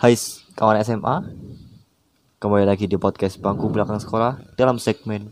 [0.00, 0.14] Hai
[0.56, 1.16] kawan SMA
[2.40, 5.30] Kembali lagi di podcast Bangku Belakang Sekolah Dalam segmen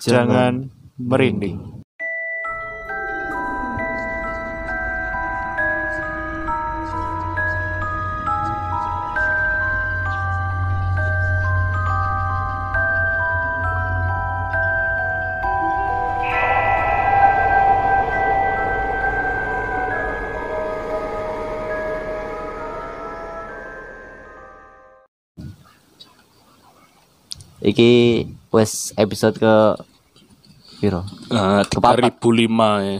[0.00, 1.79] Jangan merinding.
[27.70, 27.90] Iki
[28.50, 29.54] wes episode ke
[30.80, 31.04] Piro?
[31.30, 32.18] Nah, Kepapat.
[32.18, 32.50] 3005
[32.82, 32.98] ya.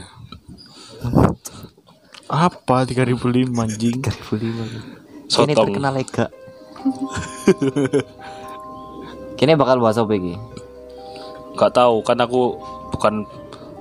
[2.29, 3.97] Apa 3005 anjing?
[3.99, 4.79] 3005 Ini
[5.27, 5.57] Sotong.
[5.65, 6.27] terkenal lega
[9.35, 10.35] Kini bakal bahas apa iki?
[11.57, 12.57] Gak tahu kan aku
[12.91, 13.25] bukan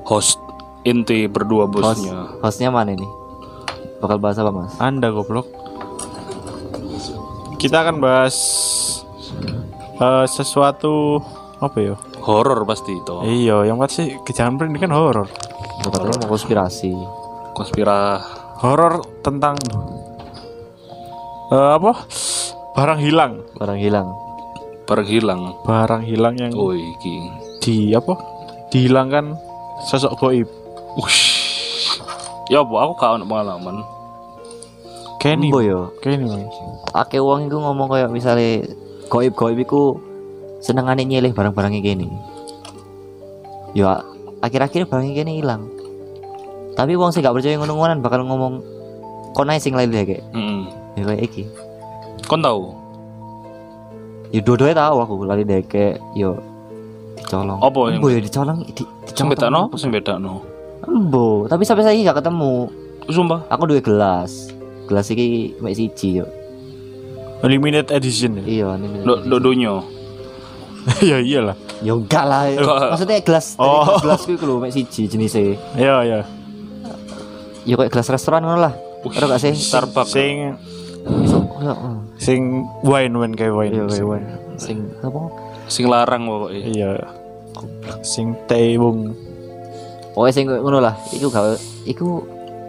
[0.03, 0.37] host
[0.81, 2.39] inti berdua Host, bosnya.
[2.39, 3.09] hostnya mana nih?
[3.99, 4.71] Bakal bahas apa mas?
[4.79, 5.45] Anda goblok.
[7.59, 8.35] Kita akan bahas
[9.99, 11.19] eh, sesuatu
[11.59, 11.95] apa ya?
[12.23, 13.13] Horor pasti itu.
[13.23, 15.27] Iya, yang pasti jangan merinding kan horor.
[15.79, 16.91] Katanya mau konspirasi
[17.55, 18.19] Konspira
[18.59, 19.55] Horor tentang
[21.51, 22.03] eh, apa?
[22.75, 23.43] Barang hilang.
[23.59, 24.29] Orang hilang
[24.89, 25.53] perhilang.
[25.69, 27.15] Barang hilang yang Oh iki.
[27.61, 28.17] di apa?
[28.73, 29.37] Dihilangkan
[29.85, 30.49] sosok goib.
[30.97, 31.37] Ush.
[32.49, 33.85] Ya bu, aku gak ono pengalaman.
[35.21, 35.53] Kenny.
[35.53, 36.25] Yo Kenny.
[36.25, 36.49] Bang.
[36.97, 38.65] Ake uang itu ngomong kayak misalnya
[39.09, 39.97] Goib-goib iku
[40.61, 42.07] senengane nyilih barang-barang gini
[43.73, 44.01] Ya
[44.39, 45.69] akhir-akhir barang gini hilang.
[46.73, 48.61] Tapi uang sih gak percaya ngono-ngonan bakal ngomong
[49.29, 50.25] Kon ae sing lain deh kayak.
[50.97, 51.43] Ya kayak iki.
[52.25, 52.73] Kon tahu?
[54.29, 56.37] Ya dua-duanya tahu aku lali deh kayak Yo
[57.15, 57.61] Dicolong.
[57.61, 60.41] Apa yang- ya dicolong di, dicolong bedakno apa sing bedakno?
[60.81, 62.69] Embo Tapi sampai saya gak ketemu.
[63.05, 63.45] Sumpah.
[63.49, 64.49] Aku duwe gelas.
[64.85, 66.25] Gelas iki mek siji yo
[67.39, 68.39] Limited edition.
[68.39, 68.43] ya?
[68.43, 69.83] Iya ini Do donyo.
[71.09, 71.55] ya iyalah.
[71.79, 72.43] Ya enggak lah
[72.91, 73.87] Maksudnya gelas Oh.
[74.03, 76.19] Gelas iku lho mek siji jenisnya Iya, iya.
[77.63, 80.11] ya kayak gelas restoran ngono lah Ora gak sih Starbucks.
[80.11, 80.53] Sing ya
[81.07, 82.03] oh.
[82.19, 82.41] sing
[82.83, 83.71] wine wine kayak wine.
[83.71, 84.23] iya kayak wan
[84.59, 85.19] sing apa
[85.69, 86.59] Sing larang pokoknya.
[86.67, 86.89] Iya.
[88.01, 89.13] Sing tewung.
[90.11, 91.55] pokoknya sing ngono lah iku gak
[91.87, 92.07] iku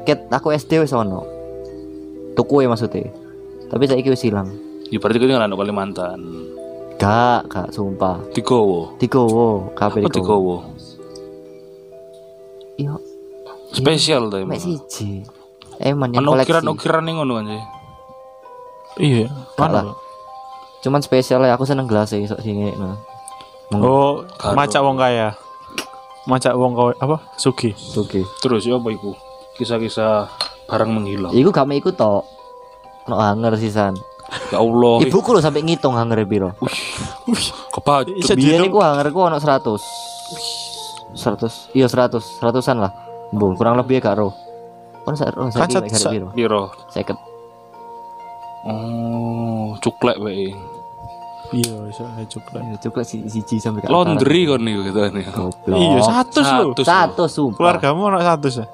[0.07, 1.27] ket aku SD wis ono
[2.35, 3.11] tuku ya maksudnya
[3.71, 4.51] tapi saiki wis ilang
[4.91, 6.19] Ya berarti kan anak Kalimantan.
[6.99, 8.99] gak gak sumpah Digowo.
[8.99, 10.57] digowo kabeh Apa digowo digowo?
[12.77, 12.93] iya
[13.71, 14.59] Spesial tuh emang.
[14.59, 15.23] siji
[15.81, 17.63] eman yang koleksi ukiran-ukiran ning ngono kan sih.
[19.01, 19.27] Iya.
[19.57, 19.95] Mana?
[20.81, 22.97] cuman spesial ya aku seneng gelas iso sing no.
[23.71, 25.37] Oh, macak wong kaya.
[26.27, 27.17] Macak wong kaya apa?
[27.37, 27.71] Sugi.
[27.95, 28.27] Oke.
[28.43, 29.15] Terus ya apa iku?
[29.55, 30.27] Kisah-kisah
[30.67, 31.31] barang menghilang.
[31.31, 32.25] Iku gak mek iku tok.
[33.11, 33.99] No hanger sisan.
[34.49, 35.03] Ya Allah.
[35.03, 36.55] Ibuku lho sampai ngitung hanger piro.
[36.63, 36.71] Wih,
[37.69, 38.15] Kebacut.
[38.15, 38.71] Bisa Biyen dihitung.
[38.71, 39.83] iku hangerku ono 100.
[41.11, 41.75] 100.
[41.75, 42.93] Iya 100, 100-an lah.
[43.31, 44.31] Bu, kurang lebih ya gak roh.
[45.03, 46.29] Kon sak roh Kan saiki sat- mek garek sa- piro?
[46.31, 46.63] Piro?
[46.95, 47.19] 50.
[48.61, 50.53] Oh, cuklek wae.
[51.51, 52.63] Iya, iso ae cuklan.
[52.71, 54.99] Ya coba si siji sampai Laundry kon niku gitu.
[55.67, 56.71] Iya, satu lho.
[56.71, 56.81] Satu.
[56.87, 57.59] Satu sumpah.
[57.59, 58.65] Keluargamu ono satu ya?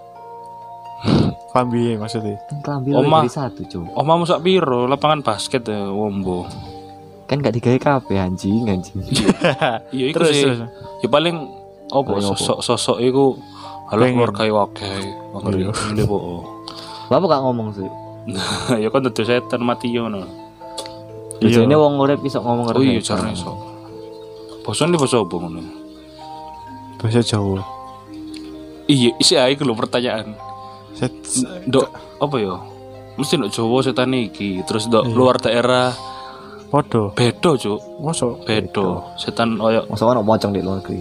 [1.56, 2.36] Klambi maksudnya.
[2.52, 3.24] Kan kelambi Oma.
[3.24, 3.96] dari satu, Cuk.
[3.96, 4.84] Omamu sak piro?
[4.84, 6.44] Lapangan basket ya, wombo.
[7.24, 9.00] Kan gak digawe kabeh anjing, anjing.
[9.96, 10.44] Iya iku Terus, sih.
[10.44, 10.60] terus.
[11.00, 11.48] Ya paling
[11.88, 12.12] apa?
[12.20, 13.40] sosok-sosok iku
[13.88, 15.00] halo keluarga wae.
[15.56, 15.72] Iya.
[15.96, 16.44] Ngene po.
[17.08, 17.88] Bapak gak ngomong sih.
[18.84, 20.28] Ya kan tentu setan mati ngono.
[21.40, 21.64] Iya.
[21.64, 23.56] Ini wong urip iso ngomong Oh iya jarane iso.
[24.60, 25.64] Bosan di bahasa apa ngono?
[27.00, 27.64] Bahasa Jawa.
[28.92, 30.36] Iya, isi ae iku lho pertanyaan.
[30.96, 31.12] Set,
[31.68, 31.88] Dok,
[32.24, 32.56] apa ya?
[33.20, 35.12] Mesti ndok Jawa setan iki, terus ndok Iya.
[35.16, 35.92] luar daerah
[36.72, 37.12] podo.
[37.12, 37.80] bedo, Cuk.
[38.00, 39.16] Mosok Bedo.
[39.16, 41.00] Setan oyo Masa ono pocong di luar negeri.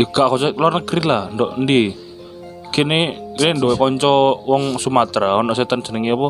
[0.00, 1.92] Ya gak kok luar negeri lah, ndok endi?
[2.72, 4.12] Kene kene duwe kanca
[4.44, 6.28] wong Sumatera, ono setan jenenge apa?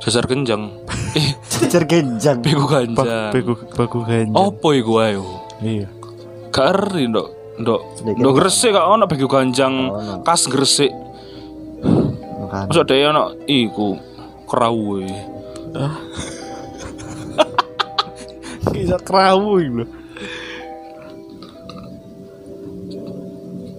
[0.00, 0.72] Sesar genjang.
[1.16, 2.42] eh, genjang.
[2.42, 3.30] bego ganjang.
[3.30, 4.34] Begu bagu ganjang.
[4.34, 5.22] Apa iku ayo?
[5.60, 5.86] Iya.
[6.52, 7.28] Gak eri ndok
[7.60, 7.80] ndok
[8.16, 9.92] ndok gresik gak ono bego ganjang
[10.24, 10.90] kas gresik.
[12.52, 12.68] Makan.
[12.68, 13.96] Masa dhewe ono iku
[14.44, 15.00] kerawe.
[18.76, 19.84] Kisah kerawu lho.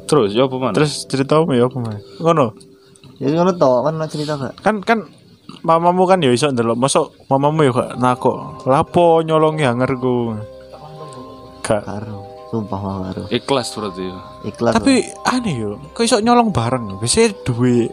[0.10, 0.74] Terus ya apa man?
[0.74, 2.02] Terus cerita apa ya apa man?
[2.18, 2.58] Ngono.
[3.22, 4.54] Ya ngono to, kan ono cerita gak?
[4.66, 5.06] Kan kan
[5.62, 6.74] mamamu kan ya iso ndelok.
[6.74, 8.66] Mosok mamamu ya gak nakok.
[8.66, 10.34] Lapo nyolongi hangerku.
[11.62, 11.86] Gak.
[11.86, 12.26] Karo.
[12.50, 13.24] Sumpah mah karo.
[13.30, 14.18] Ikhlas berarti ya.
[14.50, 14.74] Ikhlas.
[14.78, 17.02] Tapi aneh yo, kok iso nyolong bareng?
[17.02, 17.90] Biasanya duwe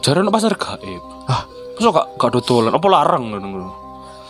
[0.00, 1.02] Jarane pasar gaib.
[1.28, 1.44] Ah.
[1.76, 3.72] Masa gak gak dodolan apa larang ngono.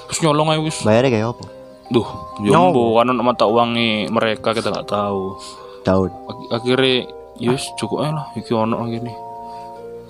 [0.06, 0.78] Terus nyolong aja wis.
[0.82, 1.44] bayarnya kayak apa
[1.90, 2.06] Duh,
[2.46, 5.34] jombo kan ono mata uangnya mereka kita nggak tahu.
[5.82, 9.11] Daud Ak- akhirnya yes cukup aja lah iki ono gini.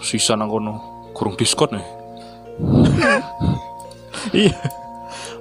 [0.01, 0.81] Sisa nang kono.
[1.13, 1.85] Kurung diskon ya.
[4.37, 4.53] Iya.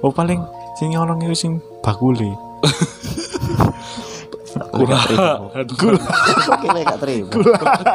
[0.00, 0.40] Oh paling
[0.80, 1.52] sing nyolong itu sing
[1.84, 2.32] bakule.
[6.60, 7.30] Kira gak terima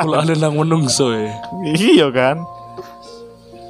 [0.03, 1.35] Kula ada nang menungso ya.
[1.75, 2.47] Iya kan?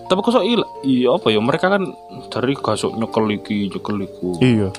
[0.06, 0.46] Tapi kok sok?
[0.86, 1.82] Iya apa ya mereka kan
[2.30, 4.30] dari gasuk nyekel iki nyekel iku.
[4.38, 4.70] Iya.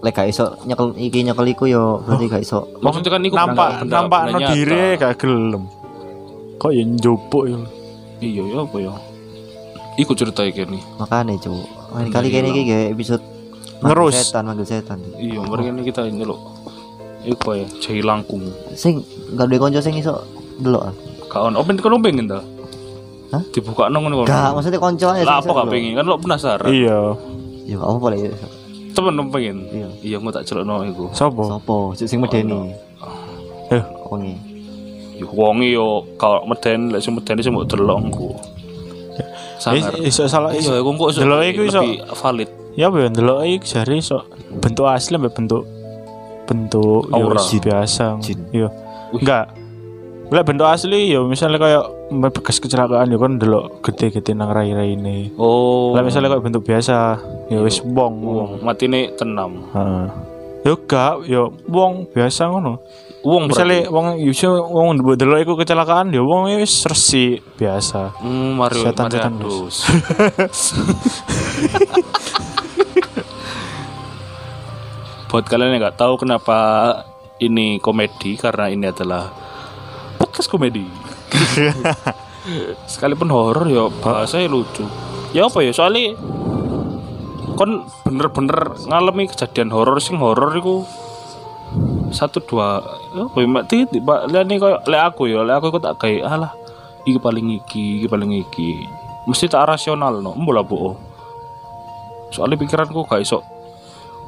[0.00, 3.68] Lek gak iso nyekel iki nyekel iku yo berarti gak iso Maksudnya kan iku nampak
[3.84, 5.68] nampak no diri gak gelem.
[6.56, 7.60] Kok ya njupuk ya.
[8.24, 8.92] Iya ya apa ya?
[10.00, 10.82] Iku cerita iki nih.
[10.96, 11.60] makanya cu
[11.94, 13.22] lain kali kayaknya iki episode
[13.80, 14.14] Ngerus.
[14.14, 16.38] setan manggil setan Iya, mereka ini kita ini loh.
[17.22, 18.44] Iku ya, jahi langkung.
[18.74, 19.00] sing
[19.32, 20.20] gak duwe konco sing iso
[20.56, 20.94] delok ah
[21.26, 22.38] Kawan, open kan lo pengen dah?
[23.32, 23.42] Hah?
[23.50, 24.22] Dibuka nong ngono.
[24.22, 25.96] gak maksudnya konco aja Lah apa gak pengen?
[25.96, 26.68] Kan lo penasaran.
[26.68, 26.98] Iya.
[27.64, 28.30] ya gak apa-apa lah ya
[28.92, 29.56] Temen lo pengen.
[29.72, 29.88] Iya.
[30.04, 31.04] Iya, mau tak celok iku.
[31.10, 31.42] Sopo?
[31.44, 32.70] sopo Cuk, sing medeni
[33.66, 34.36] Eh, wengi
[35.14, 38.28] Yo wongi yo kalau meden lek sing medeni sing mbok delok engko.
[39.56, 39.94] Sangar.
[39.96, 40.70] is- iso salah iso.
[40.70, 41.80] Iya, iku engko iso Delok iku iso.
[41.80, 42.50] lebih valid.
[42.74, 44.26] Ya apa ya ndelok iki jare iso
[44.58, 45.62] bentuk asli mbek bentuk
[46.44, 47.38] bentuk ya Aura.
[47.38, 48.18] wis biasa.
[48.18, 48.50] Jin.
[48.50, 48.68] Iya.
[49.14, 49.54] Enggak.
[50.34, 51.84] Lek bentuk asli ya misalnya kayak
[52.34, 55.30] bekas kecelakaan ya kan delok gede-gede nang rai-raine.
[55.38, 55.94] Oh.
[55.94, 58.14] Lah misalnya kayak bentuk biasa ya wis wong.
[58.26, 59.70] wong matine tenam.
[59.70, 60.06] Heeh.
[60.64, 62.80] Yo gak, yo wong biasa ngono.
[63.24, 68.12] Wong Misalnya wong iso wong delok iku kecelakaan ya wong wis resik biasa.
[68.20, 69.84] Hmm, Mario Setan-setan Mariados.
[75.34, 76.58] Buat kalian yang nggak tahu kenapa
[77.42, 79.34] ini komedi karena ini adalah
[80.14, 80.86] podcast komedi.
[82.94, 84.86] Sekalipun horor ya bahasanya lucu.
[85.34, 86.14] Ya apa ya soalnya
[87.58, 90.86] kon bener-bener ngalami kejadian horor sing horor iku
[92.14, 92.78] satu dua
[93.18, 95.82] ya apa ya mak titik pak lihat nih kayak lek aku ya lek aku kok
[95.82, 96.54] tak kayak alah
[97.02, 98.86] iki paling iki iki paling iki
[99.26, 100.94] mesti tak rasional no mbola bu
[102.30, 103.42] soalnya pikiranku gak iso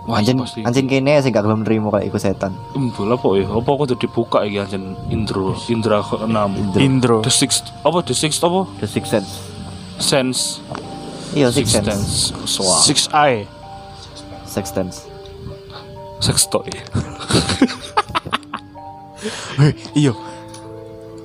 [0.07, 0.63] wah anjing pasti.
[0.63, 2.55] anjing kene sing gak gelem nrimo kayak iku setan.
[2.73, 3.45] Mbola po ya?
[3.51, 6.55] Apa aku tuh dibuka iki anjen intro indra keenam.
[6.79, 7.21] Indro.
[7.27, 8.01] the sixth apa?
[8.07, 8.65] The sixth apa?
[8.79, 9.31] The six sense.
[9.99, 10.41] Sense.
[11.35, 11.91] Iya six sense.
[11.91, 12.33] Sense.
[12.63, 13.31] Wah, 6i.
[14.47, 14.97] six sense.
[16.23, 16.71] Sex toy.
[19.59, 20.13] Wih, iya.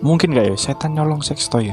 [0.01, 0.55] Mungkin gak ya?
[0.57, 1.71] Setan nyolong sex toy?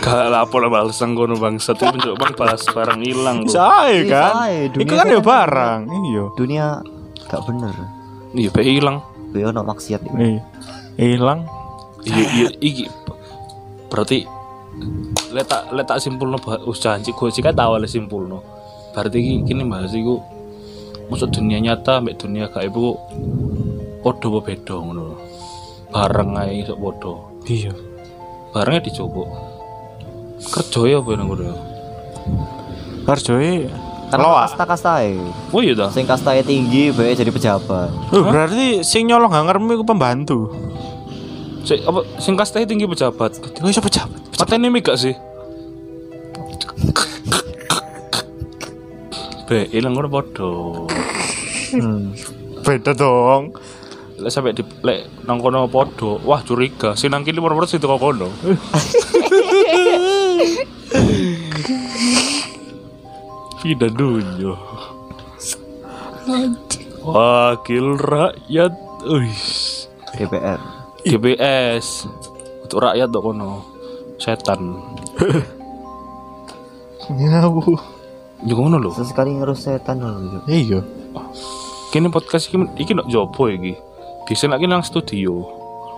[0.00, 4.32] Gak lah balasan kono bangsat itu mencoba bang bahas barang hilang aja Bisa kan?
[4.72, 5.80] Itu kan ya barang.
[5.84, 6.24] Iya.
[6.32, 6.66] dunia
[7.28, 7.74] gak bener
[8.32, 9.04] Iya, pe hilang.
[9.32, 10.16] Kuwi ono maksiat iku.
[10.16, 10.42] Iya.
[10.96, 11.44] Hilang.
[12.08, 12.84] Iya, iya, iki.
[13.92, 14.24] Berarti
[15.28, 18.40] letak letak simpulno us janji gue sih kan tahu le simpulno.
[18.96, 20.24] Berarti iki kini bahas iku
[21.12, 22.96] masuk dunia nyata mbek dunia gaib iku
[24.00, 25.16] padha beda ngono lho.
[25.92, 27.12] Bareng ae iso padha.
[27.44, 27.72] Iya.
[28.56, 29.51] Barengnya dicoba.
[30.50, 31.54] Kerja ya apa nang ngono ya?
[33.06, 33.70] Karjoe
[34.12, 34.44] Kan loa.
[34.44, 35.16] kasta-kastae.
[35.56, 35.88] Oh iya dah.
[35.88, 37.88] Sing kastae tinggi bae jadi pejabat.
[38.12, 40.52] Oh, berarti sing nyolong gak ngerem iku pembantu.
[41.64, 43.40] Sing apa sing kastahe tinggi pejabat.
[43.64, 44.20] Oh, iso pejabat.
[44.36, 45.16] Patene mik gak sih?
[49.48, 50.50] Be, ilang ngono padha.
[51.72, 52.12] Hmm.
[52.60, 53.56] Beda dong.
[54.20, 56.92] Lek sampe di lek nang kono padha, wah curiga.
[57.00, 58.28] Sing nang kene moro-moro sing teko kono.
[63.62, 64.58] Pindah dunyo.
[67.06, 68.74] Wakil rakyat,
[69.06, 69.86] uish.
[70.12, 70.60] DPR.
[71.02, 72.06] GPS
[72.62, 73.64] untuk rakyat dok kono
[74.22, 74.78] setan
[77.10, 77.74] Nyawu.
[78.46, 80.46] ya ngono lho Sesekali ngerus setan lho.
[80.46, 80.78] Iya.
[81.90, 83.74] kini podcast iki iki nok jopo iki
[84.24, 85.42] bisa lagi nang studio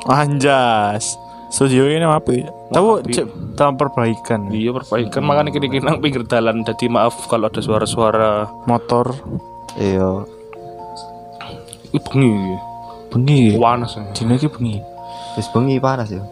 [0.09, 1.17] Anjas.
[1.55, 2.51] Studio ini apa ya?
[2.75, 3.07] Tahu
[3.55, 8.51] tahun perbaikan iya perbaikan makanya kini kini nang pinggir jalan jadi maaf kalau ada suara-suara
[8.67, 9.15] motor.
[9.79, 10.27] Iya.
[11.91, 12.35] Ih, bengi
[13.07, 13.55] Bengi.
[13.55, 14.83] panas ya Dino iki bengi.
[15.35, 16.23] Wis bengi panas ya.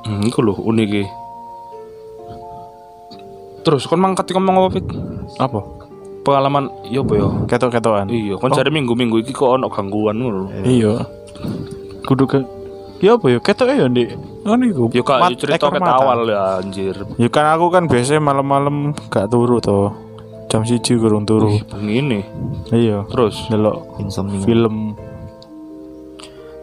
[0.00, 1.04] hmm, iku lho unik iki.
[3.60, 4.86] terus kon mangkat iki ngomong apa Pit?
[5.36, 5.60] Apa?
[6.20, 8.08] pengalaman iya apa ya Ketok-ketokan.
[8.08, 11.04] iya kon cari minggu-minggu iki kok ono gangguan ngono Iya.
[12.04, 12.40] Kudu ke
[13.00, 14.08] Ya apa ya ketok ya Ndik.
[14.44, 14.84] Ngono iku.
[14.92, 15.96] ya kak ya cerita ekor ket mata.
[15.98, 19.88] awal ya anjir Ya kan aku kan biasanya malam-malam gak turu to.
[20.46, 21.48] Jam siji kurang turu.
[21.48, 22.20] Wih, bengi ini
[22.68, 23.06] Iya.
[23.06, 24.42] terus Delok Insomnia.
[24.42, 24.98] film.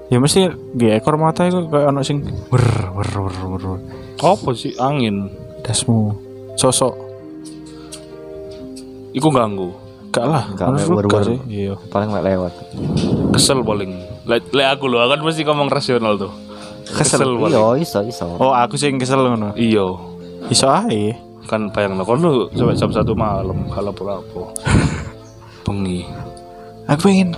[0.07, 3.63] Ya mesti gak ekor mata itu kayak ono sing wer wer wer wer.
[3.65, 3.79] wer.
[4.17, 6.13] apa sih angin Dasmu.
[6.53, 6.93] Sosok.
[9.11, 9.73] iku ganggu
[10.17, 10.43] Gak lah.
[10.51, 11.29] Gak, menurutku baru- gak baru.
[11.29, 11.39] sih.
[11.47, 11.73] Iya.
[11.87, 12.53] paling mek lewat
[13.29, 13.91] kesel paling
[14.23, 16.33] le, le aku loh akan mesti ngomong rasional tuh
[16.87, 17.35] Kesel.
[17.35, 19.53] paling iya iso iso Oh, aku sih yang kesel ngono.
[19.53, 19.85] iya
[20.47, 21.13] Iso ae.
[21.43, 24.41] kan bayang lo kan lu sampai jam satu malam kalau apa
[25.63, 26.03] bengi
[26.85, 27.35] Aku pengen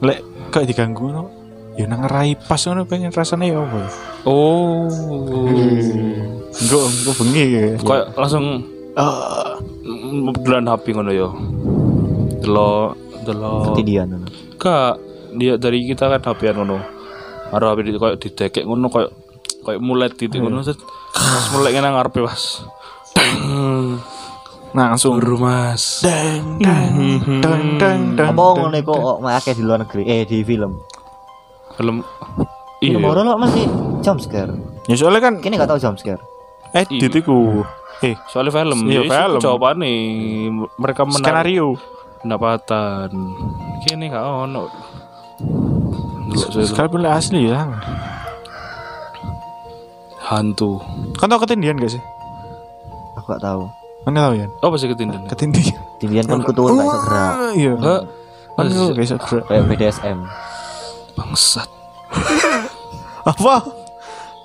[0.00, 1.28] lek kayak diganggu no.
[1.74, 3.80] Ya nang rai pas ngono pengen rasanya ya apa.
[4.24, 4.86] oh
[6.54, 7.44] Enggak, enggak bengi
[7.78, 8.04] kayak.
[8.14, 8.44] langsung
[8.94, 9.58] Ah,
[10.38, 11.34] bulan HP ngono yo
[12.44, 12.88] delok
[13.24, 14.08] delok ketidian
[14.60, 14.96] Kak,
[15.36, 16.78] dia dari kita kan HP-an ngono.
[17.50, 19.08] Karo HP di koyo didekek ngono koyo
[19.64, 20.78] koyo mulet titik ngono set.
[21.12, 22.64] Pas mulai ngene ngarepe was.
[24.74, 26.02] langsung Buru Mas.
[26.02, 28.34] deng deng deng deng deng.
[28.34, 30.82] apa ngono iku kok mek akeh di luar negeri eh di film
[31.78, 32.02] Film
[32.82, 33.06] film iya.
[33.06, 33.64] horor kok masih
[34.02, 34.50] jump scare
[34.90, 36.18] Ya soalnya kan kini gak tau jump scare
[36.74, 37.62] edit iku.
[38.02, 38.78] Eh, Soalnya film.
[38.90, 39.40] Iya, Jadi film.
[39.40, 39.98] Jawaban nih
[40.76, 41.68] mereka menarik skenario.
[42.24, 43.12] Pendapatan.
[43.84, 44.72] Kini gak ono.
[46.50, 47.68] Sekalipun asli ya.
[50.24, 50.80] hantu.
[51.20, 52.00] Kan tau ketindian gak sih?
[53.14, 53.68] aku gak tahu
[54.08, 54.48] Kan tau ya?
[54.64, 55.28] Apa sih ketindihan?
[55.28, 55.76] Ketindian.
[56.00, 57.72] ketindian kan kutuan gak iso gerak Iya.
[58.56, 59.44] Kan itu gak iso gerak.
[59.52, 60.18] kayak BDSM
[61.12, 61.68] Bangsat.
[63.36, 63.68] Apa?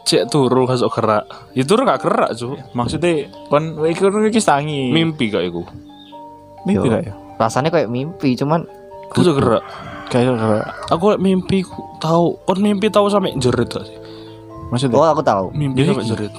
[0.03, 1.23] Cek turu kasuk gerak.
[1.55, 2.59] Ya turu gak gerak, Cuk.
[2.75, 4.91] Maksudnya kon iku iki tangi.
[4.91, 5.63] Mimpi gak iku.
[6.67, 7.13] Mimpi gak ya?
[7.39, 8.67] Rasanya kayak mimpi cuman
[9.09, 9.63] Kasuk gerak.
[10.13, 10.65] Gak iso gerak.
[10.93, 11.65] Aku lek mimpi
[11.97, 13.97] tahu, kon mimpi tahu sampai jerit sih?
[14.69, 16.33] Maksudnya oh aku tahu Mimpi sampai jerit.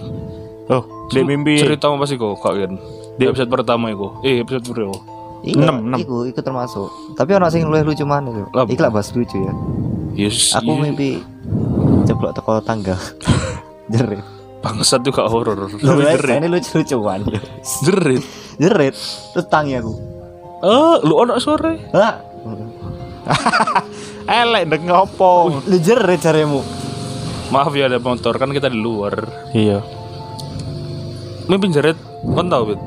[0.70, 2.78] Oh, dia mimpi Cerita apa sih kok kak Gen?
[3.18, 4.06] Di episode pertama itu.
[4.22, 4.94] Eh episode berapa?
[5.42, 5.98] Iya, Enam, enam.
[5.98, 6.86] iku, iku termasuk.
[7.18, 8.46] Tapi ono sing luwih lucu mana itu.
[8.54, 9.54] Lah bahas lucu ya.
[10.14, 10.54] Yes.
[10.54, 10.82] Aku iya.
[10.86, 11.18] mimpi
[12.06, 12.94] jeblok teko tangga.
[13.92, 14.22] Jerit.
[14.60, 15.72] bangsat juga horor.
[15.80, 16.36] Jerit.
[16.38, 17.24] ini lucu-lucuan.
[17.82, 18.22] Jerit.
[18.60, 18.94] Jerit.
[19.34, 20.09] Terus tangi aku.
[20.60, 21.80] Ah, lu ono sore.
[21.96, 22.20] Lah.
[24.40, 25.60] elek ndek ngopo.
[25.64, 26.60] Lu jerit jaremu.
[27.50, 29.26] Maaf ya ada motor kan kita di luar.
[29.56, 29.80] Iya.
[31.48, 31.96] Mimpi jerit.
[32.22, 32.80] Kon tahu bet?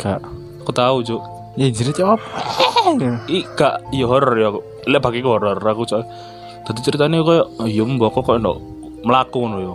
[0.00, 0.20] Gak.
[0.64, 1.22] Aku tahu Cuk.
[1.54, 2.26] Ya jerit ya apa?
[3.28, 4.48] I gak ya horor ya.
[4.88, 6.02] Lek bagi horor aku cok.
[6.64, 8.58] Tadi ceritanya kayak iya mbak kok ndok
[9.04, 9.74] melaku ngono yo.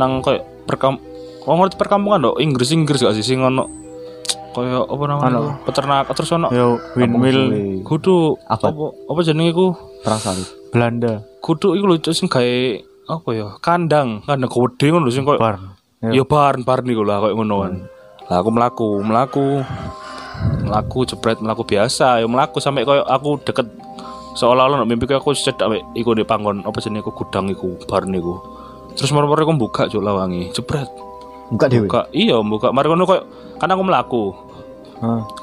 [0.00, 1.00] Nang kayak perkam
[1.46, 3.85] Kau ngerti perkampungan dok Inggris Inggris gak sih sing ono
[4.56, 5.52] kayak apa namanya itu?
[5.68, 7.40] peternak terus ono Yo windmill.
[7.84, 8.72] kudu Apa?
[8.72, 9.66] apa apa jenenge iku?
[10.00, 10.48] Perang salib.
[10.72, 11.20] Belanda.
[11.44, 12.56] kudu iku lho Cuk, sing gawe
[13.06, 14.24] apa ya kandang.
[14.24, 15.60] Kandang gede ngono sing koyo Bar.
[16.00, 17.74] ya barn barn iku lah koyo ngono kan
[18.26, 19.44] lah aku melaku melaku
[20.66, 22.18] melaku jebret melaku biasa.
[22.18, 23.68] Ya melaku sampai koyo aku deket
[24.34, 28.34] seolah-olah nek mimpi aku cedak iku di panggon apa jenenge iku gudang iku barn iku.
[28.96, 30.88] Terus moro-moro aku buka cuk lawangi jebret.
[31.46, 31.86] Buka dewe.
[31.86, 33.22] buka iya buka mari ngono koyo
[33.62, 34.22] kan aku melaku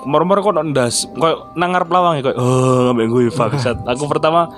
[0.10, 3.78] Moro-moro kok ndas, koyo nang ngarep lawange koyo oh ambek gue bangsat.
[3.86, 4.50] Aku pertama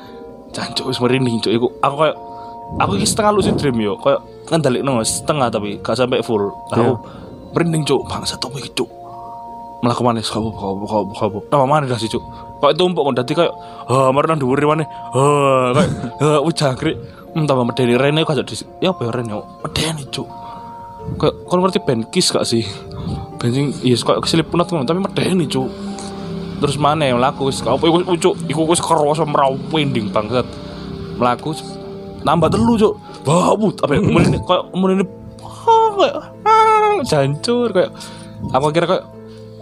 [0.55, 1.67] jancuk wis merinding cuk iku.
[1.83, 2.13] Aku koyo
[2.79, 6.47] aku iki setengah lucid dream yo, koyo ngendalekno setengah tapi gak sampai full.
[6.71, 6.95] Aku
[7.51, 8.89] merinding cuk, bangsat apa iki cuk.
[9.83, 11.39] Melaku maneh kau kau kau kau.
[11.51, 12.23] Nama mana dah sih cuk.
[12.63, 13.51] Kok tumpuk kon dadi koyo
[13.91, 14.87] ha marang dhuwur maneh.
[14.87, 15.23] Ha
[15.75, 15.87] koyo
[16.23, 16.95] ha wis jangkrik.
[17.35, 19.43] Hmm, tambah medeni rene kok di ya apa ya rene.
[19.59, 20.27] Medeni cuk.
[21.19, 22.65] Kayak kalau ngerti band kiss gak sih?
[23.45, 25.69] Bensin iya kok keselip punat ngono tapi medeni cuk.
[26.65, 30.49] Terus mana yang laku apa iku cuk iku wis kerasa merawinding bangsat.
[31.21, 31.53] Melaku
[32.25, 32.93] nambah telu cuk.
[33.25, 35.05] Apa muni koyo muni
[35.95, 37.91] kayak ah, jancur kayak
[38.51, 39.05] aku kira kayak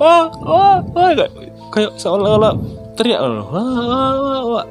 [0.02, 1.32] wah wah wah kayak
[1.72, 2.54] kayak seolah-olah
[2.98, 4.66] teriak loh wah wah wah wah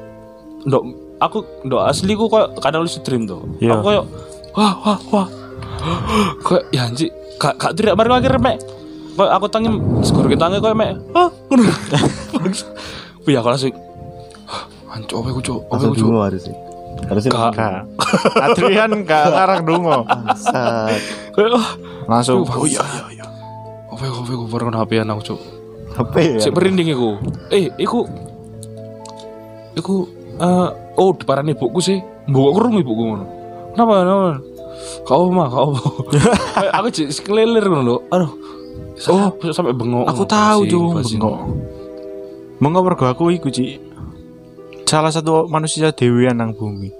[0.67, 0.83] ndok
[1.19, 3.79] aku ndok asli ku kayak kadang lucid dream tuh Iya.
[3.79, 4.03] aku kayak
[4.55, 5.27] wah wah wah
[6.43, 8.57] kayak ya anjir kak kak teriak bareng akhirnya mek
[9.15, 9.69] aku tangi
[10.01, 11.69] skor kita tangi kayak mek ah ngono
[13.23, 13.71] Wih aku langsung
[14.43, 16.55] "Hah, Anco apa iku cuk apa cuk dungo harusnya.
[17.03, 17.31] Harusnya.
[17.31, 17.81] Gak.
[18.45, 20.03] Adrian gak ngarang dungo.
[20.03, 20.99] bangsat.
[21.31, 21.67] kayak ah
[22.03, 22.43] Langsung.
[22.43, 23.25] oh iya iya iya
[23.87, 25.39] apa iku apa iku bareng HP-an aku cuk
[25.93, 26.41] Apa ya?
[26.41, 27.21] Sik merinding iku.
[27.47, 28.09] Eh, iku
[29.73, 30.67] iku eh
[30.97, 32.01] oh deparan ibuku sih.
[32.25, 33.25] Mbok kok krungu ibuku ngono.
[33.71, 33.93] Kenapa?
[34.01, 34.31] Kenapa?
[35.05, 35.69] Kau mah kau.
[36.75, 37.97] Aku jadi sekelilir ngono lho.
[38.09, 38.31] Aduh.
[39.05, 40.05] Oh, sampai bengok.
[40.05, 41.15] Aku tahu tuh basi.
[41.15, 41.37] bengok.
[42.57, 43.77] Bengok mergo aku iku Ci.
[44.83, 46.93] Salah satu manusia dewean nang bumi.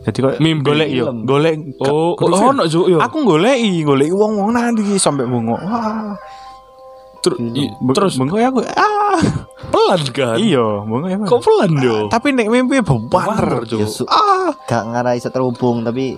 [0.00, 0.64] Jadi kok Mimpi.
[0.64, 1.54] golek yo, golek.
[1.78, 2.98] Oh, oh, ono juk yo.
[2.98, 5.60] Aku goleki, goleki wong-wong nanti sampai bengok.
[5.60, 6.16] Wah,
[7.18, 7.36] Ter-
[7.92, 8.64] terus bengok ya aku.
[8.72, 9.18] Ah,
[9.68, 10.36] pelan kan?
[10.40, 11.16] iya, bengok ya.
[11.20, 11.96] Kok pelan yo?
[12.08, 13.66] Tapi nek mimpi bebar.
[13.66, 13.84] Juk.
[13.84, 16.16] Ya, Ah, gak ngarai iso terhubung tapi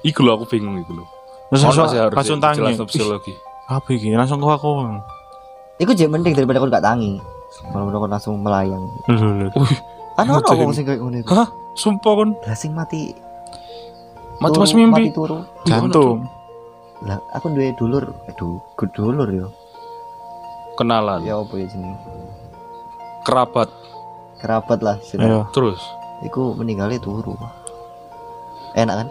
[0.00, 1.04] Iku lho aku bingung iku lho.
[1.52, 2.58] langsung tangi.
[2.58, 3.34] jelas Ih, psikologi.
[3.66, 4.14] Apa iki?
[4.14, 4.70] Langsung ke aku.
[5.76, 7.18] Iku jek mending daripada kon gak tangi.
[7.66, 8.84] Kalau kon langsung melayang.
[9.06, 9.48] Lho, lho.
[9.52, 9.78] Wih,
[10.16, 11.28] Kan ono wong sing kayak ngono iku.
[11.34, 11.48] hah?
[11.76, 13.12] Sumpah kon Lah sing mati
[14.40, 15.08] mati pas mimpi.
[15.08, 15.38] Mati turu.
[15.64, 16.24] Jantung.
[17.04, 18.56] Lah aku duwe dulur, aduh,
[18.90, 19.48] dulur yo.
[20.76, 21.96] Kenalan, Ya apa ya jenenge?
[23.24, 23.68] kerabat,
[24.40, 25.16] Kerabat lah sih.
[25.16, 25.48] Ayo.
[25.50, 25.80] terus.
[26.22, 27.36] Iku meninggalnya turu.
[28.72, 29.08] Enak kan?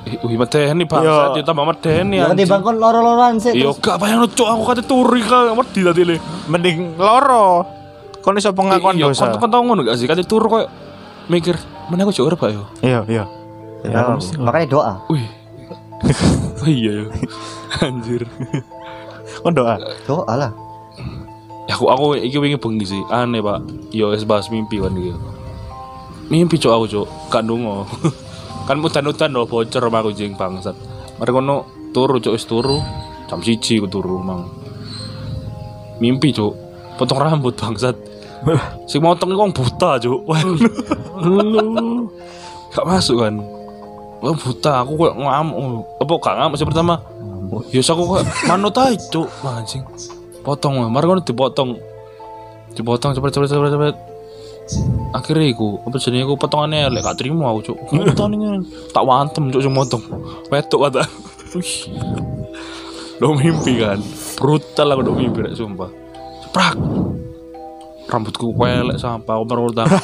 [0.00, 1.38] Ih, Wih, medeni bangsa, Iya.
[1.38, 2.48] ya tambah medeni Ya di anjing.
[2.48, 3.52] bangkon loro-loran sih.
[3.52, 6.16] Iya, terus- gak bayang cok aku kate turi ka wedi tadi le.
[6.48, 7.68] Mending loro.
[8.20, 9.28] Kon iso pengakuan Iya, dosa.
[9.28, 10.08] kon kon tau ngono gak sih?
[10.08, 10.66] Kate turu koyo
[11.28, 11.52] mikir,
[11.92, 12.64] mana aku jauh pak yo.
[12.80, 13.24] Iya, iya.
[13.84, 14.92] Ya, Ya, makanya doa.
[15.08, 15.24] Wih.
[16.60, 17.06] Oh iya yo.
[17.80, 18.24] Anjir.
[19.40, 19.76] Kon doa.
[20.04, 20.52] Doa lah.
[21.64, 23.00] Ya aku aku iki wingi bengi sih.
[23.08, 23.64] Aneh, Pak.
[23.92, 25.12] Yo wis bahas mimpi kan iki.
[26.28, 27.44] Mimpi cok aku cok, gak.
[28.70, 30.78] kan udan-udan lho bocor sama aku jeng bangsat.
[31.18, 32.78] Mari kono turu cok wis turu.
[33.26, 34.46] Jam siji aku turu mang.
[35.98, 36.54] Mimpi cok.
[36.94, 37.98] Potong rambut bangsat.
[38.90, 39.98] si motong iku wong buta.
[40.22, 40.40] Wah.
[41.18, 42.06] Lu.
[42.70, 43.42] Gak masuk kan.
[44.22, 45.82] Wong buta aku kok ngamuk.
[45.98, 46.94] Apa gak ngamuk sih pertama?
[47.74, 49.20] Ya aku kok manut aja.
[49.42, 49.82] Wah, anjing.
[50.46, 50.86] Potong wah.
[50.86, 51.74] Mari kono dipotong.
[52.78, 54.09] Dipotong cepet cepet cepet cepet.
[55.10, 57.78] Akhirnya iku, apa jenenge iku potongannya lek gak terima aku cuk.
[57.90, 58.62] Mau potongnya
[58.94, 60.02] tak wantem cuk sing motong.
[60.50, 61.02] Wetok kata.
[63.18, 63.98] Lo mimpi kan.
[64.38, 65.90] Brutal aku do mimpi rek sumpah.
[66.54, 66.78] Prak.
[68.10, 69.86] Rambutku welek sampah aku baru udah.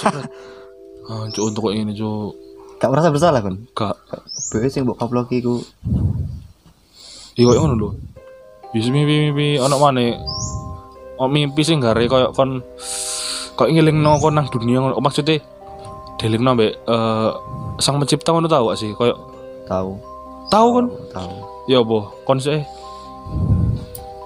[1.06, 2.34] Ah, cuk untuk kok ini cuk.
[2.82, 3.62] Gak merasa bersalah kan?
[3.78, 3.94] Gak.
[4.50, 5.62] Bener sing mbok kaplok iku.
[7.38, 7.90] Iya ngono lho.
[8.74, 10.18] Bisa mimpi-mimpi ono maneh.
[11.22, 12.58] Oh mimpi sing gare koyo kon
[13.56, 14.94] koyo ngelingno kon nang dunia ngono.
[14.94, 15.40] Oh, Maksudnya
[16.16, 17.30] delingno mbek eh
[17.78, 18.92] sang pencipta ngono tau gak sih?
[18.92, 19.16] Koyo
[19.66, 19.90] Tahu.
[20.46, 20.86] tahu kan?
[21.10, 21.32] Tahu.
[21.66, 22.62] Ya boh, kon sih.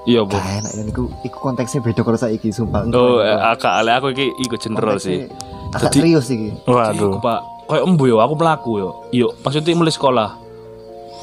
[0.04, 0.34] Iya boh.
[0.34, 2.84] Gak enak kan iku iku konteksnya beda karo saiki sumpah.
[2.88, 5.28] Oh, eh, agak ale aku iki ikut general sih.
[5.70, 6.50] Agak Jadi- serius iki.
[6.56, 7.20] Iku, Waduh.
[7.20, 7.40] Pak.
[7.64, 8.88] Kayak embu yo, aku melaku yo.
[9.14, 10.34] Yo, maksudnya mulai sekolah.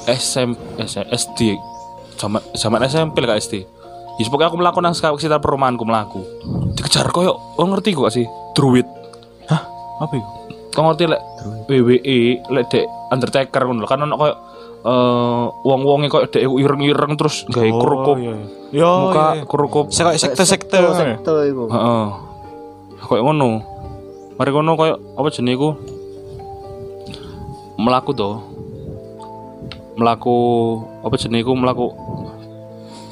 [0.08, 1.60] SM, SM SD.
[2.16, 3.68] Zaman zaman SMP lah SD.
[4.18, 6.22] Ya pokoknya aku melakukan nang sekitar perumahanku melaku.
[6.74, 8.26] Dikejar koyo, oh ngerti kok sih?
[8.58, 8.90] Druid.
[9.46, 9.62] Hah?
[10.02, 10.30] Apa itu?
[10.74, 11.22] Kau ngerti lek
[11.70, 12.18] WWE
[12.54, 14.34] lek dek Undertaker ngono kan ono koyo
[14.86, 18.34] eh wong-wonge koyo dek ireng-ireng terus gawe kerukup iya.
[18.74, 19.44] Yo, muka iya.
[19.50, 20.78] kerukup Saya kayak sekte-sekte.
[20.82, 21.64] sekte iku.
[21.70, 22.06] Heeh.
[23.06, 23.50] Kayak ngono.
[24.38, 25.70] Mari ngono kayak apa jenenge iku?
[27.78, 28.32] Melaku to.
[29.98, 30.38] Melaku
[31.06, 31.86] apa jenenge iku melaku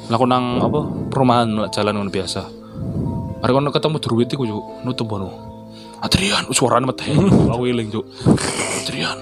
[0.06, 2.42] melaku nang apa perumahan jalan ngono biasa.
[3.42, 5.28] Mari ngono ketemu druid iku juk nutup ngono.
[6.02, 7.10] Adrian suarane mete.
[7.52, 8.04] Aku eling juk.
[8.82, 9.18] Adrian.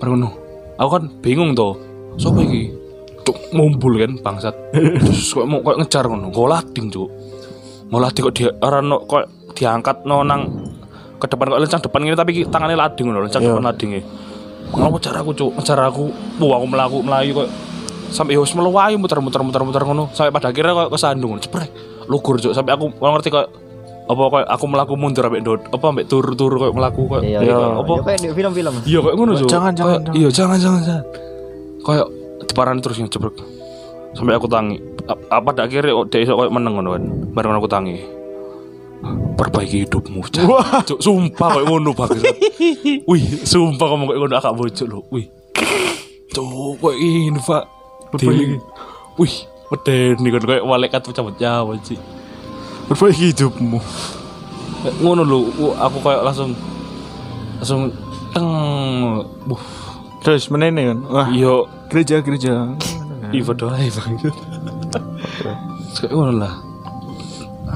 [0.00, 0.30] Mari ngono.
[0.78, 1.74] Aku kan bingung to.
[2.18, 2.70] Sopo iki?
[3.24, 4.54] Cuk ngumpul kan bangsat.
[4.74, 6.30] Terus kok mau kok ngejar ngono.
[6.30, 7.08] Golating juk
[7.94, 10.50] malah kok dia orang no, kok diangkat no nang
[11.22, 13.54] ke depan kok lencang depan ini tapi tangannya lading loh lencang Iya.
[13.54, 13.90] depan lading
[14.74, 16.10] Ngapa cara aku cuk cara aku
[16.42, 17.48] wah aku melaku melayu kok
[18.14, 20.08] sampai harus melewayu muter muter muter muter ngono.
[20.14, 21.68] Sampai pada akhirnya kok kesandung ceprek.
[22.06, 22.54] Lugur cuk.
[22.54, 23.46] Sampai aku nggak ngerti kok
[24.04, 27.40] apa kok aku melaku mundur ambek dot apa ambek tur tur kok melaku kok Iya,
[27.40, 27.56] Iya.
[27.56, 27.68] iya.
[27.74, 27.88] apa?
[27.90, 28.74] Ya kayak di film-film.
[28.84, 29.48] iya kok ngono cuk.
[29.48, 31.04] Jangan, jangan, iya jangan jangan jangan.
[31.82, 32.06] Kayak
[32.44, 33.34] diparani terus yang ceprek.
[34.14, 34.76] Sampai aku tangi.
[35.04, 37.02] Apa pada akhirnya kok dia iso kayak meneng ngono kan.
[37.32, 37.96] Bareng aku tangi.
[39.34, 40.44] Perbaiki hidupmu Cak.
[40.86, 42.22] Cuk, sumpah kayak ngono bagus
[43.04, 45.26] wih sumpah kamu kayak ngono akak bocok lo wih.
[46.30, 46.46] Cuk
[46.78, 47.64] kayak ini pak
[48.14, 48.56] Perbaiki.
[49.18, 49.34] wih
[49.70, 51.02] medeni kan kayak malaikat
[51.40, 51.98] nyawa sih
[52.84, 53.80] Perbaiki hidupmu.
[55.00, 56.52] Ngono lho Wah, aku kayak langsung
[57.56, 57.88] langsung
[58.36, 58.48] teng.
[59.48, 59.62] Buh
[60.24, 60.98] Terus menene kan.
[61.08, 62.76] Wah, iyo gereja-gereja.
[63.34, 64.12] ibadah ae bang.
[65.96, 66.54] Kayak ngono lah.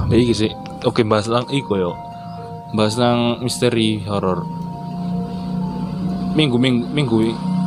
[0.04, 0.50] Ambek iki sih
[0.84, 1.92] oke bahas nang iku yo.
[2.76, 4.44] Bahas nang misteri horor.
[6.36, 7.16] Minggu minggu minggu.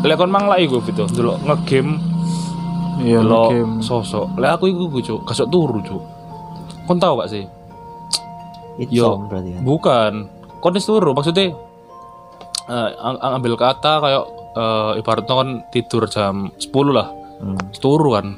[0.06, 1.10] Lek kon mang lak iku gitu.
[1.10, 2.11] Delok ngegame
[2.98, 3.80] Iya, game.
[3.80, 6.04] sosok lek aku iku cuk kasok turu cuk
[6.84, 7.46] kon tau gak sih
[8.82, 9.14] Yo.
[9.14, 9.62] Itsom berarti kan.
[9.64, 10.14] bukan
[10.60, 11.54] kon turu maksudnya
[12.64, 17.08] eh, ang- ang- ambil kata kayak eh, ibaratnya kon tidur jam 10 lah
[17.42, 17.58] Hmm.
[17.74, 18.38] turu kan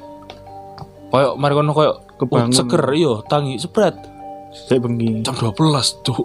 [1.10, 2.50] kayak mari kono kayak Kebangun.
[2.50, 3.96] oh, seger iya tangi spread
[4.50, 5.20] Saya bengi.
[5.22, 5.52] jam 12
[6.02, 6.24] cuk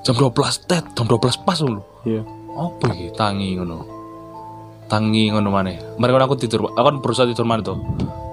[0.00, 0.30] jam 12
[0.62, 2.22] tet jam 12 pas lho Iya.
[2.52, 3.82] apa iki tangi ngono
[4.94, 5.98] tangi ngono maneh.
[5.98, 7.74] Mari kono aku tidur aku kan berusaha tidur maneh to.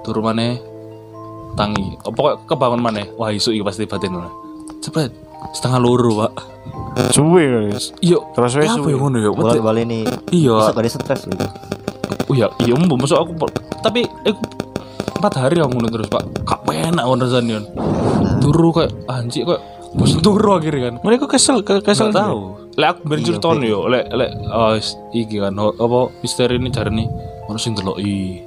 [0.06, 0.62] Turu maneh
[1.58, 1.98] tangi.
[2.06, 3.10] Apa kok kebangun maneh?
[3.18, 4.30] Wah isu iki pasti batin ngono.
[4.86, 5.10] Spread
[5.58, 6.32] setengah loro pak.
[7.18, 7.98] Suwe guys.
[8.06, 8.22] iya.
[8.38, 9.30] Terus ya apa ya ngono ya?
[9.34, 10.70] Bola balik ini iya.
[10.70, 11.48] gak ada stres loh itu.
[12.30, 13.48] oh ya iya mbok masuk aku
[13.80, 14.36] tapi eh,
[15.16, 16.24] empat hari aku ngono terus pak.
[16.46, 17.66] Gak enak ngono rasanya kan
[18.38, 19.62] turu kayak anjing kayak
[19.98, 20.96] bosan turu akhirnya kan.
[21.02, 22.61] Mereka kesel, ke- kesel Gak tahu.
[22.80, 24.76] Lek aku ben cerita yo, lek lek oh,
[25.12, 27.08] iki kan apa misteri ini cari nih
[27.46, 28.40] ono sing deloki.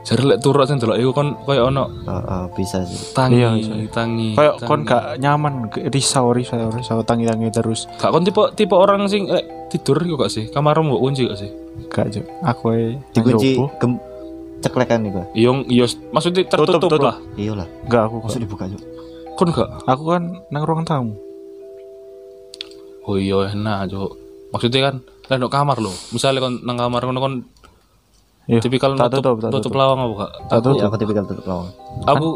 [0.00, 3.88] Jare lek turu sing deloki kon koyo ono oh, bisa sih tangi, Iya, iya.
[3.88, 4.36] tangi.
[4.36, 4.64] Tangi.
[4.64, 7.88] kon gak nyaman, risau, risau, risau, tangi-tangi terus.
[7.96, 10.48] gak kon tipe tipe orang sing lek tidur gak sih?
[10.52, 11.50] Kamarmu mbok kunci gak sih?
[11.88, 12.24] Gak Cuk.
[12.44, 12.64] Aku
[13.12, 13.56] dikunci
[14.60, 17.08] ceklekan nih Iya, iya maksudnya tertutup Tutup, tutup.
[17.08, 17.16] lah.
[17.40, 18.16] iya lah Enggak aku.
[18.20, 18.44] maksud Gak.
[18.44, 18.82] dibuka yuk
[19.32, 19.68] Kon gak?
[19.88, 20.22] Aku kan
[20.52, 21.16] nang ruang tamu.
[23.04, 24.10] Oh iya enak, Cuk.
[24.50, 24.94] Maksudnya kan
[25.30, 25.92] nang kamar lho.
[26.10, 27.34] Misalnya kon nang kamar ngono kon
[28.50, 28.58] Iya.
[28.58, 29.78] tipikal tak nutup, tutup, tutup tutup.
[29.78, 30.32] lawang apa gak?
[30.50, 30.80] Tak Aku- tutup.
[30.82, 31.68] ya aku tipikal tutup lawang
[32.02, 32.26] Aku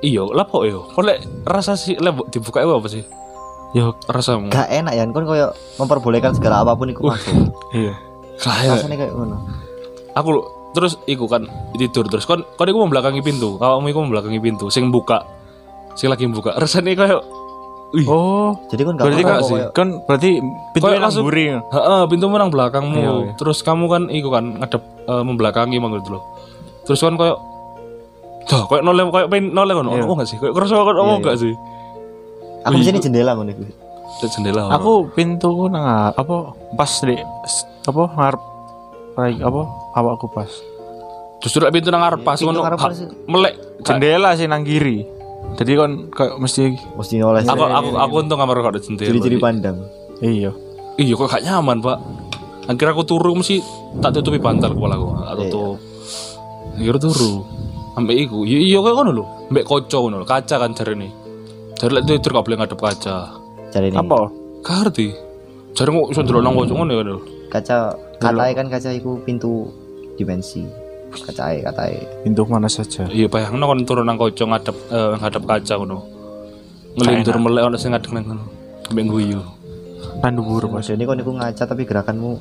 [0.00, 0.84] iya, lapo yo.
[0.92, 3.00] Kon lek rasa sih lek mbok dibuka iku apa sih?
[3.72, 4.52] Yo, Rasamu.
[4.52, 5.50] gak enak ya kan koyo
[5.80, 7.90] memperbolehkan segala apa pun itu masuk iya.
[8.36, 9.36] Kayak rasanya kayak ngono
[10.12, 11.42] aku lho, terus iku kan
[11.74, 15.26] tidur terus kon kon iku membelakangi pintu kamu iku membelakangi pintu sing buka
[15.94, 17.18] sing lagi buka rasanya kayak
[17.94, 19.54] wih Oh, jadi kan gak berarti kan sih.
[19.54, 20.30] koyo- kan berarti
[20.72, 21.44] pintunya Kayak nang langsung- buri.
[21.54, 23.32] heeh pintu menang belakangmu Iya, iya.
[23.34, 26.22] terus kamu kan iku kan ngadep eh, membelakangi mangga gitu loh
[26.82, 27.38] terus kan kayak
[28.44, 30.04] Tuh, kayak noleh kayak pengen noleh kan, Iya.
[30.04, 30.36] oh enggak sih?
[30.36, 31.54] Kayak kerasa kan, oh Iya, enggak sih?
[32.60, 33.62] aku di sini jendela ngono iku
[34.26, 34.62] jendela.
[34.70, 36.36] Aku pintu nang apa
[36.72, 37.16] pas di
[37.84, 38.42] apa ngarep
[39.14, 39.60] Rai, apa
[39.94, 40.50] awakku pas.
[41.38, 42.68] justru lek pintu nang ngarep pas Pintu ngono,
[43.24, 43.54] melek.
[43.80, 45.08] Jendela sih nang kiri.
[45.54, 49.06] Jadi kan kayak mesti mesti noleh Aku aku aku untung kamar kok ada jendela.
[49.06, 49.78] ciri-ciri pandang.
[50.18, 50.50] Iya.
[50.98, 51.98] Iya kok gak nyaman pak?
[52.64, 53.60] Akhirnya aku turu mesti
[54.00, 55.08] tak tutupi bantal kepala aku.
[55.14, 55.32] Iya.
[55.46, 55.76] tutup.
[56.74, 57.32] Akhirnya turu
[57.94, 58.42] Sampai iku.
[58.42, 59.24] Iya iya kayak ngono lho.
[59.54, 60.26] Mbak koco ngono lho.
[60.26, 61.10] Kaca kan jari nih
[61.78, 63.16] Jari lek tidur gak boleh ngadep kaca.
[63.70, 63.96] Cari ini.
[63.98, 64.18] Apa?
[64.66, 65.08] Gak ngerti.
[65.74, 67.04] Kok iso ndelok nang koco ngono ya
[67.54, 69.70] kaca katai kan kaca iku pintu
[70.18, 70.66] dimensi
[71.22, 73.06] kacae kacae Pintu mana saja.
[73.06, 75.98] Iya bayangno kon turu nang koco ngadep eh, ngadep kaca ngono
[76.98, 78.44] Ngelindur melek ono sing ngadep nang ngono
[78.90, 79.40] Mbak guyu
[80.24, 80.72] Nang dhuwur.
[80.72, 82.32] Mas ini kan iku ngaca tapi gerakanmu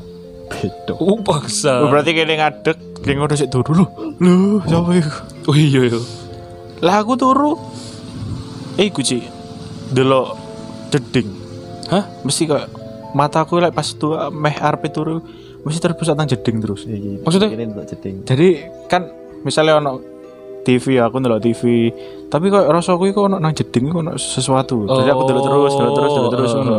[0.49, 3.85] beda Oh paksa Oh, berarti kene ngadeg, kene ngono sik turu lho.
[4.23, 5.13] Lho, sapa iku?
[5.51, 5.99] Oh iya iya
[6.83, 7.55] Lah aku turu.
[8.75, 9.23] Eh, iku Ci.
[9.93, 10.35] Delok
[10.91, 11.27] jeding.
[11.87, 12.03] Hah?
[12.27, 12.67] Mesti kayak
[13.15, 15.21] mataku lek pas tuh meh arep turu
[15.63, 16.83] mesti terpusat nang jeding terus.
[17.23, 17.49] Maksudnya?
[17.55, 18.47] ini untuk jeding Jadi
[18.91, 19.07] kan
[19.47, 19.99] misalnya ono
[20.63, 21.91] TV aku ndelok TV,
[22.31, 24.87] tapi kok rasaku iku ono nang jeding ono sesuatu.
[24.87, 26.75] Jadi aku delok terus, delok terus, delok terus ngono.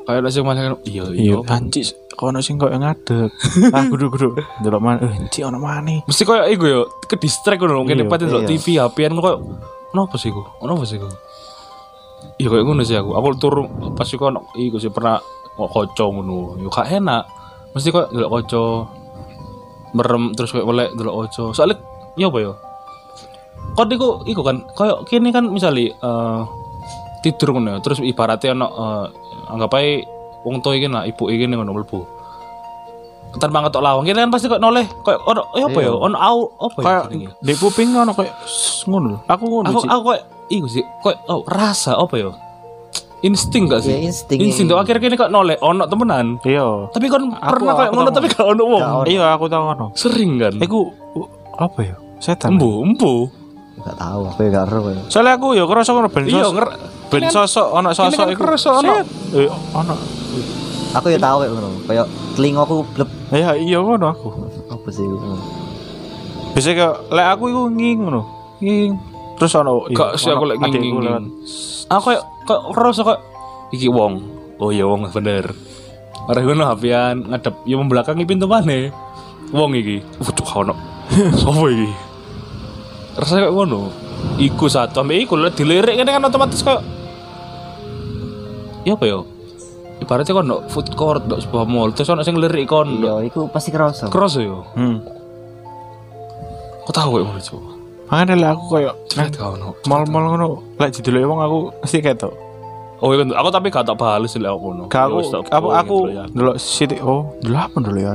[0.00, 3.30] Kayak ada sing masakan Iya iya Iya, anjir kok ono sing kok ngadeg.
[3.76, 4.32] ah, kudu-kudu
[4.64, 4.98] delok mana?
[5.04, 6.02] Eh, anjir ono mana?
[6.08, 8.50] Mesti koyo iku yo ke distract ngono mungkin Iya, paten ndelok iya.
[8.50, 9.36] TV HP-an koyo
[9.90, 10.42] Kenapa sih iku?
[10.62, 11.08] Kenapa sih iku?
[12.40, 13.10] Iya kayak ngono sih aku.
[13.12, 15.20] Aku turu pas iku ono iku sih pernah
[15.54, 16.56] kok koco ngono.
[16.58, 17.39] Yo gak enak.
[17.70, 18.62] Mesti koyo ndelok koco
[19.90, 21.44] merem terus kayak melek ndelok koco.
[21.54, 21.78] Soalnya
[22.18, 22.52] ya apa yo?
[23.74, 26.40] Kok iku iku kan koyo kene kan misalnya eh
[27.20, 29.06] tidur ngono ya, terus ibaratnya ono eh,
[29.52, 30.02] anggap ae
[30.42, 32.00] wong tuwa iki lah ibu iki ngono mlebu.
[33.38, 35.90] Tanpa ngetok lawang, kene kan pasti kok noleh koyo ono ya apa ya?
[35.94, 36.86] Ono au apa ya?
[37.38, 38.10] Di kuping ono
[38.42, 39.22] s- ngono.
[39.30, 42.34] Aku ngono aku aku kayak iku sih kayak oh, rasa apa ya
[43.22, 44.38] insting gak sih Ya, insting.
[44.38, 46.88] insting tuh akhirnya kini kok noleh ono temenan Iya.
[46.88, 49.04] tapi kan pernah kayak ngono tapi gak ono wong ono.
[49.04, 49.86] Iya, aku tahu ngono.
[49.92, 50.80] sering kan Iku
[51.14, 51.28] uh,
[51.58, 51.96] apa ya?
[52.16, 52.54] Setan.
[52.54, 53.28] embu embu
[53.78, 54.80] gak tahu aku ya gak ero.
[55.06, 56.66] Soalnya aku ya kerasa ngono ben iya sos- nger
[57.06, 58.40] ben sosok ono sosok kan iku.
[58.40, 58.92] kerasa ono.
[59.32, 59.94] Eh, ono.
[60.90, 64.28] aku ya tahu kayak ngono kayak telingaku blep Ya iya ngono aku.
[64.68, 65.04] apa sih?
[66.50, 68.22] Bisa kayak lek aku iku nging ngono.
[68.58, 68.92] Nging.
[69.40, 71.24] Terus ono iya, Gak sih aku ono lek nging, adikku nging, lewat.
[71.88, 73.20] aku kayak kayak kerasa kayak
[73.72, 74.14] iki wong.
[74.60, 75.56] Oh iya wong bener.
[76.28, 78.92] Arek ngono hapian ngadep ya membelakangi pintu mana?
[79.50, 80.04] Wong iki.
[80.20, 80.74] Waduh ono.
[81.40, 81.88] Sopo iki?
[83.16, 83.88] Rasanya kayak ngono.
[84.36, 86.84] Iku satu ambek iku lek dilirik ini kan otomatis kayak
[88.84, 89.24] ya apa ya?
[90.00, 91.96] Ibaratnya kan no food court no sebuah mall.
[91.96, 94.52] Terus ono sing lirik kon iya iku pasti kerasa keras ya?
[94.76, 95.00] Hmm.
[96.80, 97.69] kok tahu kayak ngono coba
[98.10, 102.34] Makanya lek aku kayak Cerit kau no mal-mal ngono lek dideloki wong aku mesti ketok.
[103.00, 105.96] oh iya aku tapi gak tak bales lek aku no Gak Ya aku aku aku
[106.10, 106.24] ya.
[106.28, 108.12] delok sithik oh, delok apa dulu ya.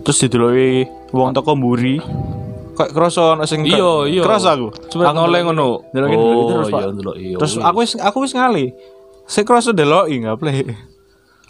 [0.00, 0.70] Terus dideloki
[1.10, 1.98] wong toko mburi.
[2.76, 4.68] Kayak kerasa ono sing iya iya Kerasa aku.
[4.72, 6.80] Aku delok- ngono Deloki deloki oh terus, Pak.
[6.80, 8.66] iya iya Terus aku wis aku wis ngali.
[9.24, 10.68] Saya kerasa deloki nggak play.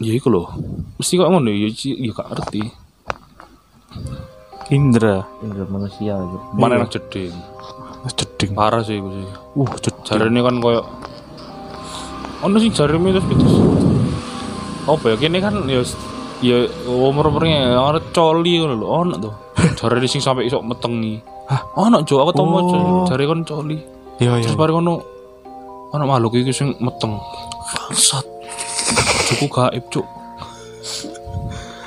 [0.01, 0.49] ya iku lho
[0.97, 2.65] mesti kok ngono ya ya gak ngerti
[4.71, 7.35] Indra, indra manusia gitu mana enak jeding?
[8.07, 8.55] Wis jeding.
[8.55, 9.27] parah sih iku sih.
[9.59, 10.03] Uh, jeding.
[10.07, 10.81] jarene kan koyo
[12.39, 13.53] ono sing jare mitos-mitos
[14.87, 15.15] apa ya?
[15.19, 15.83] Kene kan ya
[16.41, 16.57] ya
[16.87, 18.87] umur-umurnya arep coli ngono lho.
[18.87, 19.33] Ono tuh.
[19.77, 21.21] Jare di sing sampai iso metengi.
[21.51, 21.61] Hah?
[21.77, 22.17] Ono cuk.
[22.17, 22.49] Aku tau Oh.
[22.49, 22.77] maca
[23.13, 23.77] jare kon coli.
[24.17, 24.45] Iya iya.
[24.47, 24.93] terus bareng ono
[25.93, 27.19] ono makhluk iki sing meteng.
[27.75, 28.25] Bangsat.
[29.29, 30.07] Cukup gaib cuk.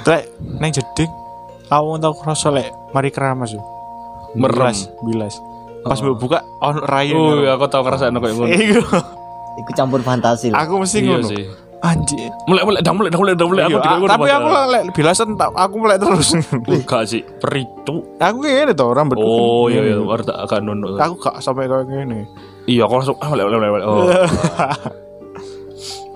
[0.07, 0.29] Lek
[0.61, 1.24] neng jeding
[1.75, 3.63] aku tau kerasa lek mari keramas yo.
[4.39, 4.71] Merem.
[4.71, 5.35] Bilas, bilas.
[5.85, 7.15] Pas mbok buka ono rayu.
[7.15, 8.81] oh ya aku tau ngerasa koyo ngono Iku.
[9.55, 10.57] Iku campur fantasi lho.
[10.57, 11.29] Aku mesti iya ngono.
[11.29, 11.45] sih
[11.85, 12.33] Anjir.
[12.49, 15.29] mulai mulai dang mulai dang mulai dang mulai aku Iya, ngono tapi aku lek bilasan
[15.37, 16.29] tak aku mulai terus.
[16.73, 18.01] Enggak sih, peritu.
[18.17, 19.21] aku ngene to rambutku.
[19.21, 20.97] Oh iya iya, baru tak agak nunduk.
[20.97, 22.25] Aku gak sampai kayak gini.
[22.65, 23.81] Iya, aku langsung ah lewat lewat lewat.
[23.85, 24.09] Oh.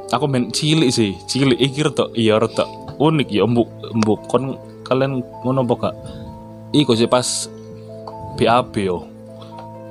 [0.16, 2.64] aku main cilik sih, cilik iki rada iya rada
[2.98, 5.94] unik ya embuk embuk kon kalian ngono apa gak?
[6.72, 7.46] Iku sih pas
[8.40, 9.04] BAB yo.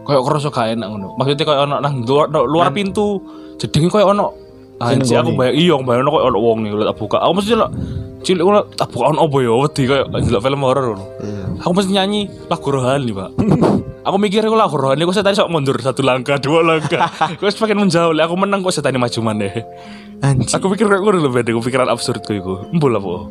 [0.10, 1.08] Kayak kerasa gak enak ngono.
[1.16, 3.22] Maksudnya kayak ono nang luar, luar pintu
[3.62, 4.34] jedenge kayak ono
[4.78, 7.18] Anjir aku bayang iya bayang kayak ono wong nih tak buka.
[7.18, 7.70] Aku mesti lah
[8.22, 11.06] cilik ngono tak buka ono apa ya wedi kayak ndelok film horor ngono.
[11.22, 11.46] Iya.
[11.66, 13.30] Aku mesti nyanyi lagu rohani pak
[14.08, 17.10] Aku mikir aku lagu rohani Kok saya tadi sok mundur Satu langkah, dua langkah
[17.42, 19.20] Kok semakin menjauh Lah, Aku menang kok saya tadi maju
[20.18, 20.54] Anjir.
[20.58, 23.22] Aku pikir kayak gue lebih ada Pikiran absurd gue itu Mbul apa Kok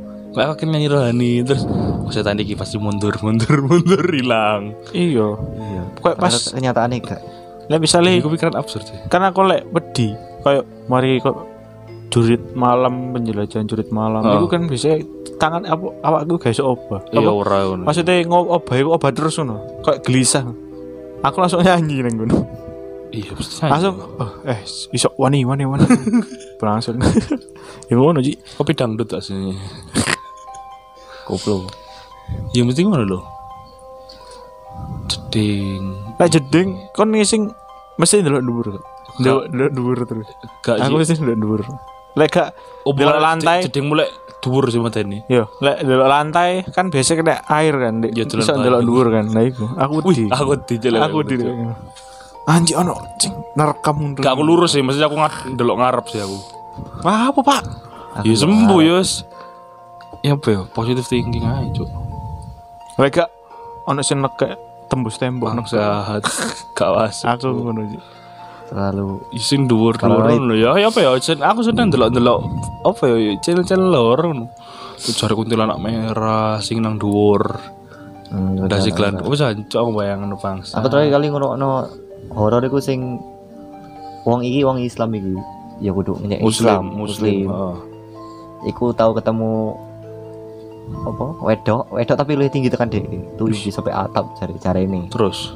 [0.44, 1.64] aku kan nyanyi rohani Terus
[2.07, 4.79] Kok saya tadi pasti mundur Mundur, mundur Hilang.
[4.94, 5.35] Iya.
[5.59, 5.83] Iya.
[5.99, 7.20] Kayak pas Ternyata kenyataannya gak.
[7.66, 8.99] lek misalnya Aku pikiran absurd sih.
[9.11, 10.14] Kan aku lek wedi
[10.46, 11.35] kayak mari kok
[12.14, 14.22] jurit malam penjelajahan jurit malam.
[14.22, 14.38] Oh.
[14.38, 15.03] itu kan bisa
[15.42, 17.03] tangan apa awakku gak iso obah.
[17.11, 17.83] Iya ora ngono.
[17.83, 19.83] maksudnya ngob obah itu obah terus ngono.
[19.83, 20.46] Kayak gelisah.
[21.27, 22.38] Aku langsung nyanyi neng ngono.
[23.11, 24.62] Iya pasti langsung oh, eh
[24.94, 25.87] iso wani wani wani.
[26.62, 27.03] Langsung
[27.90, 28.38] ya ngono ji.
[28.55, 29.59] Kopi dangdut aslinya
[31.26, 31.66] Koplo.
[32.54, 33.22] Ya mesti ngono loh
[35.06, 35.82] Jeding
[36.18, 37.54] lek jeding kon ngising
[37.96, 38.84] mesti ndelok dhuwur kok
[39.22, 40.26] ndelok ndelok dhuwur terus
[40.66, 41.60] Gak aku sih mesti ndelok dhuwur
[42.18, 42.48] lek gak
[42.82, 44.08] Oh, ndelok mulai lantai Jeding mulai
[44.46, 47.98] Dhuwur sih mata ini Yo, lek ndelok lantai kan biasa kena air kan.
[48.14, 49.26] Ya, Bisa ndelok dhuwur kan.
[49.26, 50.30] Nah iku, aku di.
[50.30, 51.34] aku di jelek Aku di.
[52.46, 54.22] Anjir ono cing nerekam mundur.
[54.22, 56.38] Gak aku lurus sih, maksudnya aku ngat delok ngarep sih aku.
[57.02, 57.62] Wah, apa, Pak?
[58.22, 59.26] Ya sembuh yos.
[60.22, 60.61] Ya apa ya?
[60.70, 61.88] Positive thinking aja, Cuk.
[62.96, 63.29] Gak
[63.85, 64.57] ono sing nekek
[64.88, 66.22] tembus tembok nek Bangsat.
[66.74, 67.26] Gak wasik.
[67.29, 67.98] aku ngono iki.
[68.66, 70.74] Terlalu Isin dhuwur dhuwur ngono ya.
[70.81, 71.14] Ya apa ya?
[71.22, 72.40] Sen- Aku seneng delok-delok
[72.83, 73.37] apa ya?
[73.38, 74.46] Channel-channel lor ngono.
[74.96, 77.61] Tuh Cari kuntilanak merah sing nang dhuwur.
[78.26, 79.29] Hmm, Dasi benar, klan.
[79.29, 80.83] Oh jancok aku bayangin bangsa.
[80.83, 81.87] Aku terakhir kali ngono
[82.35, 83.22] horor iku sing
[84.26, 85.37] wong iki wong Islam iki.
[85.79, 86.96] Ya kudu muslim, Islam, muslim.
[86.96, 87.48] muslim.
[87.52, 87.76] Heeh.
[88.72, 89.76] Iku tahu ketemu
[90.87, 91.27] apa?
[91.42, 93.05] Wedok, wedok tapi lebih tinggi tekan dek.
[93.38, 95.11] Tujuh sampai atap cari cara ini.
[95.11, 95.55] Terus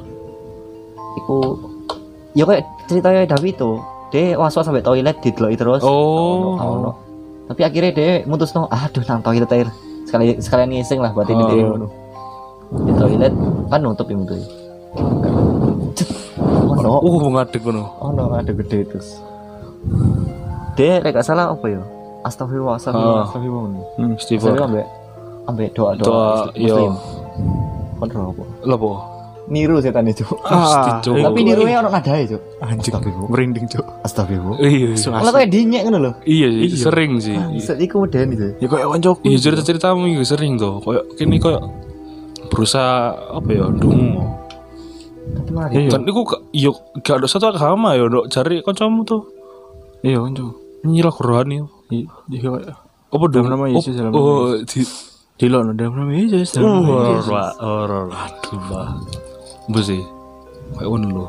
[1.11, 1.59] Iku
[2.31, 3.71] ya kayak ceritanya David itu.
[4.11, 5.81] Dia was-was sampai toilet dideloki terus.
[5.83, 6.55] Oh.
[6.59, 6.91] Gak ono.
[7.47, 9.67] Tapi akhirnya dia mutus no, aduh nang toilet air.
[10.07, 11.49] Sekali sekalian ngising lah buat ini Oh.
[11.51, 11.63] dia.
[12.87, 13.33] Di toilet
[13.67, 14.35] kan nutup ya mutu.
[16.71, 17.83] Ono, uh ngadeg ngono.
[17.99, 19.19] ono ada gede terus.
[20.75, 21.81] Dia lek gak salah apa ya?
[22.23, 23.27] Astagfirullah, astagfirullah, Ah.
[23.27, 23.69] astagfirullah.
[23.99, 24.13] Hmm.
[24.15, 24.55] Istighfar.
[24.55, 25.00] Astagfirullah
[25.43, 26.59] ambek doa doa, Doa, muslim.
[26.59, 26.75] iya.
[27.97, 28.43] Kon roh apa?
[28.67, 28.89] Apa?
[29.47, 30.23] Niru setan itu.
[30.23, 31.17] Pasti, Ah, Cuk.
[31.17, 32.41] Tapi nirunya ono nadae, Cuk.
[32.61, 33.27] Anjing, Astagfirullah.
[33.27, 33.85] merinding, Cuk.
[34.01, 34.57] Astagfirullah.
[34.59, 34.69] Iya.
[34.69, 34.89] iya.
[34.95, 35.17] Suas.
[35.17, 36.11] Malah kayak dinyek ngono lho.
[36.23, 36.77] Iya sih, Iya.
[36.79, 37.35] sering sih.
[37.51, 38.47] Bisa iku meden itu.
[38.57, 39.21] Ya kayak koncoku.
[39.23, 40.79] Iya cerita-ceritamu itu sering tuh.
[40.79, 41.61] Kayak kini kayak
[42.47, 42.95] berusaha
[43.33, 44.23] apa ya dungo.
[45.31, 45.73] Tapi mari.
[45.77, 45.89] Iya.
[45.89, 49.21] Dan itu gak, yo gak ada satu agama ya dok cari kancamu tuh
[50.01, 50.57] Iya, konco.
[50.81, 51.13] nyilah.
[51.13, 52.73] Iya, iya, kayak
[53.11, 53.45] Apa dong?
[53.45, 54.81] nama Yesus, dalam nama Oh, di
[55.41, 56.53] Dilok dalam nama Yesus.
[56.61, 57.25] Oh, horor,
[57.57, 58.07] horor.
[58.13, 58.87] Aduh, Pak.
[59.81, 60.05] Sih.
[60.77, 61.25] Kayak ngono lho.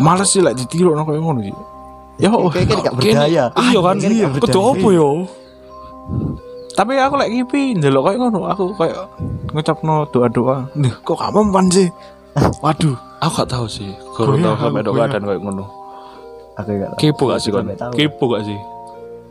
[0.00, 1.52] Males sih lek ditiru nang koyo ngono sih.
[2.16, 2.48] Ya, oh.
[2.48, 3.44] Kayak kan gak berdaya.
[3.52, 3.96] Iya kan?
[4.00, 4.80] Kayak gak Betul berdaya.
[4.80, 5.08] apa ya?
[6.72, 9.00] Tapi aku lek ngipi ndelok koyo ngono, aku kayak
[9.52, 10.56] ngucapno doa-doa.
[10.72, 11.92] Nih, kok gak mempan sih?
[12.64, 12.96] Waduh.
[13.20, 13.92] Aku gak tahu sih.
[14.16, 15.64] Goyah, tahu sampai aku dok keadaan kayak ngono.
[16.56, 17.00] Aku gak tahu.
[17.04, 17.64] Kepo gak sih kan?
[17.92, 18.56] Kepo gak sih?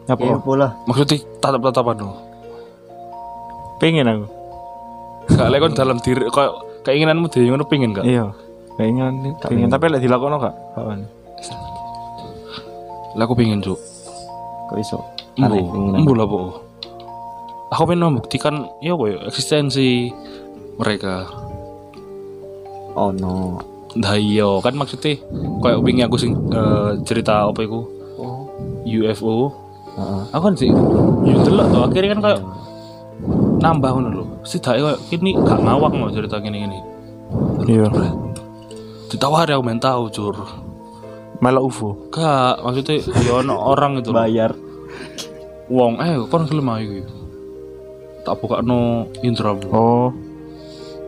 [0.05, 0.21] Apa?
[0.21, 0.77] Kepo lah.
[0.85, 2.24] Maksudnya tatap-tatapan lo.
[3.81, 4.25] Pengen aku.
[5.35, 6.53] Gak lek kon dalam diri kayak
[6.85, 8.05] keinginanmu dhewe ngono pengen gak?
[8.05, 8.29] Iya.
[8.77, 10.55] Pengen, pengen tapi lek dilakono gak?
[10.77, 10.99] Kawan.
[13.15, 13.79] Lah aku pengen, Cuk.
[14.69, 14.99] Kok iso?
[15.35, 15.99] Keinginan.
[15.99, 16.63] embu lah po.
[17.73, 20.11] Aku pengen membuktikan ya ya eksistensi
[20.79, 21.27] mereka.
[22.95, 23.59] Oh no.
[23.95, 25.19] Nah iya kan maksudnya
[25.59, 27.83] kayak wingi aku sing eh, cerita apa iku
[28.15, 28.47] Oh.
[28.87, 29.51] UFO.
[29.99, 30.21] Heeh.
[30.31, 30.71] Aku kan sih
[31.27, 32.39] yo delok tuh akhirnya kan kayak
[33.65, 34.23] nambah ngono lho.
[34.45, 36.79] Setidaknya kayak ini gak ngawak mau cerita gini-gini.
[37.65, 37.89] Iya.
[39.09, 40.35] Ditawari aku main tahu cur.
[41.41, 42.13] Melo UFO.
[42.13, 44.13] Gak maksudnya ya ono orang itu.
[44.13, 44.53] Bayar.
[45.65, 47.03] Wong eh kon film ayo iki.
[48.21, 49.57] Tak buka no intro.
[49.73, 50.09] Oh.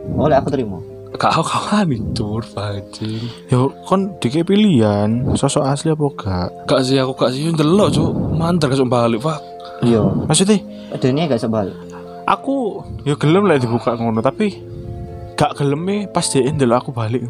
[0.08, 0.80] oleh aku terima
[1.20, 3.24] Kau kawan itu bajing.
[3.48, 6.48] Yo kon dikek pilihan sosok asli apa gak?
[6.68, 8.12] Gak sih aku gak sih ndelok cuk.
[8.36, 9.40] Mantar kesuk balik pak.
[9.82, 10.60] iya Maksudnya
[11.00, 11.72] Dene gak sebal
[12.28, 12.56] aku
[13.02, 14.60] yo gelem lah dibuka ngono tapi
[15.32, 17.24] gak geleme pas dia ndelok aku balik.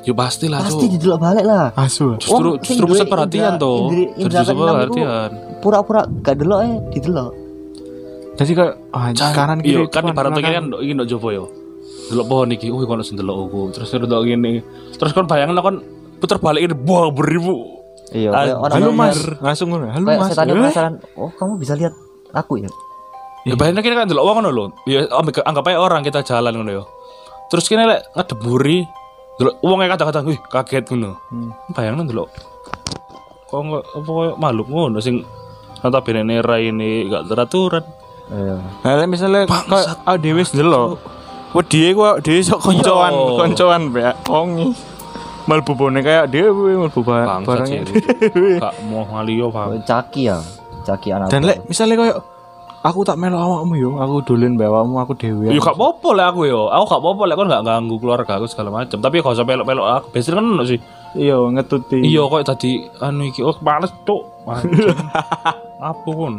[0.00, 2.16] Ya pasti lah pasti didelok balik lah Asu.
[2.16, 3.92] Justru Wong justru pusat perhatian toh.
[4.16, 5.28] indra Justru iku perhatian.
[5.58, 7.32] pura-pura gak delok eh didelok
[8.32, 10.52] Jadi kayak ah, kanan iya kiri kan depan, ibarat belakang.
[10.54, 11.44] kan ndok iki ndok jopo yo.
[12.08, 13.60] Delok pohon iki, wih kono sing delok aku.
[13.70, 14.64] Terus terus ndok ngene.
[14.96, 15.76] Terus kon bayangno kon
[16.16, 17.56] puter balik ini buah beribu.
[18.10, 19.86] iya Ah, Halo yang- Mas, langsung ngono.
[19.86, 20.32] Halo Mas.
[20.32, 21.92] setan Eh, penasaran oh kamu bisa lihat
[22.32, 22.70] aku ya
[23.48, 24.64] Ya bayangno kira kan delok wong ngono lho.
[24.84, 26.84] Ya anggap aja orang kita jalan ngono yo.
[27.48, 28.84] Terus kene lek ngedeburi
[29.40, 31.16] delok wong kata-kata, wih kaget ngono.
[31.32, 31.50] Hmm.
[31.72, 32.28] Bayangno delok.
[33.48, 35.24] Kok nggak apa koyo makhluk ngono sing
[35.80, 36.22] notabene
[36.60, 37.84] ini gak teraturan.
[38.30, 39.48] iya Nah, lek
[40.06, 41.00] ah dhewe wis ndelok.
[41.50, 43.34] Wedi ku dhewe sok koncoan, Iya.
[43.40, 44.48] koncoan mbek wong.
[45.48, 47.82] Melbu bone kayak dhewe melbu ba- Bangsa barangnya.
[47.90, 48.60] sih.
[48.62, 49.82] Gak mau ngaliyo paham.
[49.82, 50.38] caki ya
[50.86, 52.16] caki anak Dan lek misalnya kayak
[52.80, 55.52] aku tak melu awakmu yo, aku dolen mbek awakmu aku dhewe.
[55.52, 56.72] Yo gak apa-apa lah aku yo.
[56.72, 58.98] Aku gak apa-apa lah kon gak ganggu keluarga aku segala macam.
[58.98, 60.06] Tapi gak usah pelok-pelok aku.
[60.16, 60.80] Biasanya kan ono sih.
[61.10, 61.98] Iya, ngetuti.
[62.06, 64.22] Iya kok tadi anu iki oh males cuk.
[64.48, 64.96] Anjing.
[65.90, 66.34] Apa kon?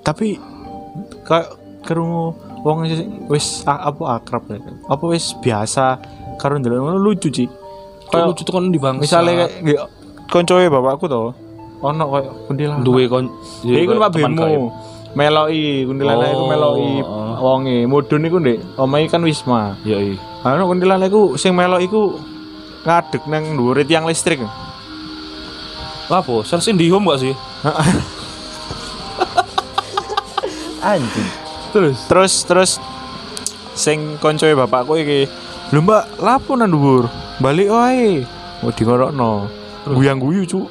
[0.00, 0.40] Tapi
[1.24, 1.48] kayak
[1.84, 2.84] kerungu wong
[3.32, 4.60] wis apa akrab ya.
[4.88, 5.96] Apa wis biasa
[6.36, 7.48] karo ndelok lucu sih.
[8.08, 9.00] Kayak lucu tuh kon di bangsa.
[9.00, 9.88] Misalnya kayak
[10.28, 11.32] koncoe bapakku to.
[11.80, 12.84] Ono kayak kuntilanak.
[12.84, 13.32] duwe kon.
[13.64, 14.68] Iku Pak Bemo.
[15.10, 15.18] Gaib.
[15.18, 17.34] Meloki kuntilanak iku Oh, meloki oh.
[17.42, 17.78] wonge.
[17.86, 19.74] Mudun iku ndek omahe kan Wisma.
[19.82, 20.16] Iya iya.
[20.46, 22.16] Anu kuntilanak iku sing melok iku
[22.86, 24.40] ngadeg nang dhuwure tiang listrik.
[26.10, 26.42] Apa?
[26.42, 27.34] Sales Indihome gak sih?
[30.80, 31.28] anjing
[31.70, 32.70] Terus terus terus
[33.78, 35.30] sing koncoe bapakku iki.
[35.70, 37.06] Lho Mbak, lapo nang dhuwur?
[37.38, 38.26] Balik wae.
[38.66, 39.46] Oh dingorokno.
[39.86, 40.66] Guyang-guyu, Cuk.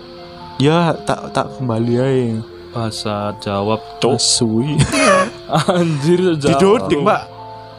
[0.60, 2.36] Ya, tak tak kembali ae.
[2.70, 4.18] Bahasa jawab cuk.
[4.22, 4.78] Suwi.
[5.74, 6.60] Anjir jawab.
[6.60, 7.22] Didodik, Mbak.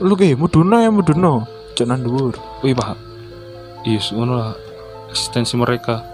[0.03, 0.91] Lu ke mudono ya.
[1.77, 2.35] Cuk nang dhuwur.
[2.61, 2.99] Wih pak.
[3.87, 4.53] Yes, ngono lah.
[5.09, 6.05] Eksistensi mereka.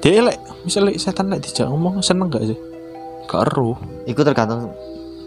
[0.00, 2.56] Dia lek misalnya setan lek dijak ngomong seneng gak sih?
[3.28, 3.76] Gak ero
[4.08, 4.72] itu tergantung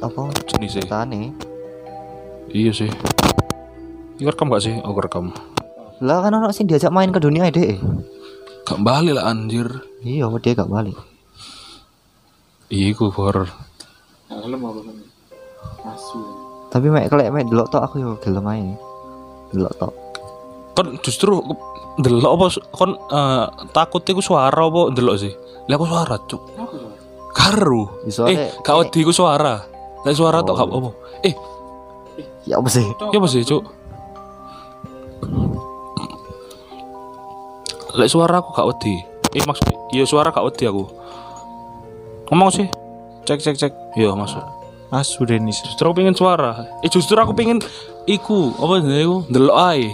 [0.02, 0.86] apa jenis sih.
[0.90, 1.30] tane
[2.50, 2.90] Iya sih.
[4.18, 4.74] Ini rekam gak sih?
[4.82, 5.30] Oh rekam.
[6.04, 7.80] lah kan orang sing diajak main ke dunia deh
[8.68, 9.70] Gak balik lah anjir.
[10.04, 10.98] iya dia gak balik
[12.70, 13.50] Iya, gue horror.
[16.74, 18.74] tapi mek kelek mek delok tok aku yo gelem ae
[19.54, 19.94] delok tok
[20.74, 21.38] Kon justru
[22.02, 25.30] delok apa kon eh, takut iku suara apa delok sih?
[25.70, 26.42] Lah aku suara, cuk.
[27.30, 28.02] Karo.
[28.10, 29.62] Ya, Eh, gak wedi iku suara.
[30.02, 30.90] Lah suara tok gak apa.
[31.30, 31.34] Eh,
[32.50, 33.62] ya apa sih ya apa sih, cuk?
[37.94, 38.98] Lek suara aku gak wedi.
[39.38, 40.90] Eh maksud iya suara gak wedi aku.
[42.32, 42.68] Ngomong sih.
[43.24, 43.74] Cek cek cek.
[43.96, 44.44] Iya masuk.
[44.94, 45.58] Asu Denis.
[45.66, 46.70] Justru aku pengen suara.
[46.86, 47.58] Eh justru aku pengen
[48.06, 48.84] iku apa
[49.74, 49.90] ae.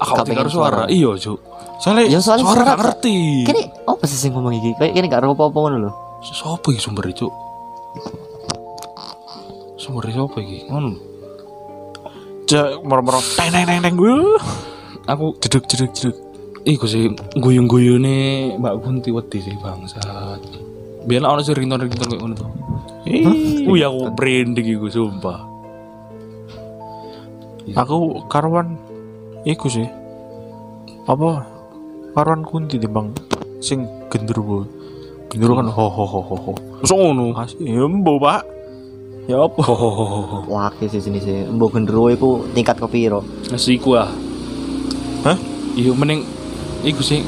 [0.00, 0.76] Aku Gak gak pengen karo suara.
[0.82, 0.90] suara.
[0.90, 1.38] Iya, cuk.
[1.78, 3.18] Soalnya ya soalnya Suara gak ngerti.
[3.42, 5.90] kini apa sih sing ngomong iki kayak kini gak apa apa ngono lho
[6.22, 7.26] Sopo iki sumber itu?
[9.74, 10.70] Sumber sopo iki?
[10.70, 10.94] Ngono.
[12.46, 14.14] cek moro-moro teng teng teng teng gue.
[15.10, 16.16] Aku Jeduk jeduk jeduk.
[16.62, 20.38] iku sih guyung-guyune Mbak Kunti wedi sih bangsat.
[21.02, 22.50] Biar ono sih ringtone-ringtone kayak ngono tuh.
[23.10, 23.26] Ih,
[23.82, 25.38] aku branding iku sumpah.
[27.74, 28.78] Aku karuan
[29.42, 29.86] iku sih.
[31.06, 31.46] Apa?
[32.14, 33.10] Karuan kunti timbang
[33.58, 34.66] sing gendruwo.
[35.30, 36.52] Gendruwo kan ho ho ho ho ho.
[36.82, 37.34] Masa ngono?
[37.58, 38.42] Ya mbo, Pak.
[39.26, 39.58] Ya apa?
[39.62, 40.06] Ho ho ho
[40.46, 43.22] ho, sih sini sih mbok gendero iku tingkat kepiro
[43.54, 44.10] Nasi iku ah.
[45.22, 45.38] Hah?
[45.78, 46.26] Iya mending
[46.82, 47.22] iku sih.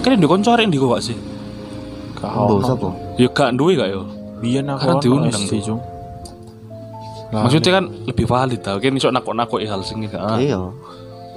[0.00, 1.16] Kan ndek kanca arek ndiko gak sih?
[2.32, 2.88] Mbok Kau sapa
[3.20, 4.02] Ya gak duwe gak yo.
[4.40, 5.76] Biyen aku Kan diundang SD, tuh.
[5.76, 5.80] Cung.
[7.34, 8.76] Maksudnya kan lebih valid tau.
[8.78, 10.58] Kan iso nakok-nakok hal sing iki iya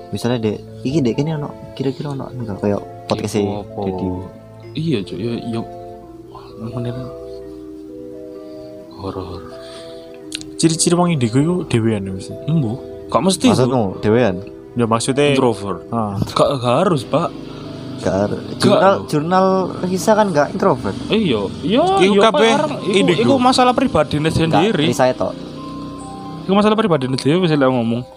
[0.07, 0.57] misalnya dek
[0.87, 2.79] iki dek kene ono kira-kira ono enggak kayak
[3.11, 3.43] podcast e
[4.77, 5.61] Iya cuy, ya ya
[6.69, 6.93] menir
[8.93, 9.41] horor.
[10.61, 12.33] Ciri-ciri wong indigo iku dhewean ya mesti.
[12.45, 12.77] Embo,
[13.09, 14.37] gak mesti maksudmu dewean
[14.77, 15.89] Ya maksudnya Introvert.
[15.89, 17.33] ah, gak harus pak.
[17.99, 18.31] Gak
[18.61, 19.45] jurnal jurnal
[19.85, 22.21] Risa kan gak introvert Iya, iya, Iku iya.
[22.29, 22.51] kabeh
[23.17, 24.89] Iku, masalah pribadi sendiri.
[24.93, 25.33] Saya tok
[26.47, 28.07] Iku masalah pribadi sendiri bisa lah ngomong.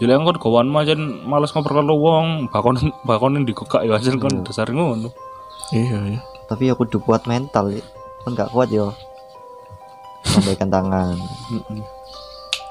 [0.00, 0.98] Ya lah kan kawan mah jan
[1.28, 5.12] males ngobrol karo wong, bakon bakon di kokak ya jan kan dasar ngono.
[5.70, 6.20] iya iya.
[6.50, 7.78] tapi aku kudu kuat mental ya
[8.26, 8.90] kan gak kuat yo
[10.34, 11.14] lambaikan tangan
[11.52, 11.82] Heeh.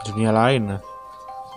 [0.03, 0.81] Dunia lain lah.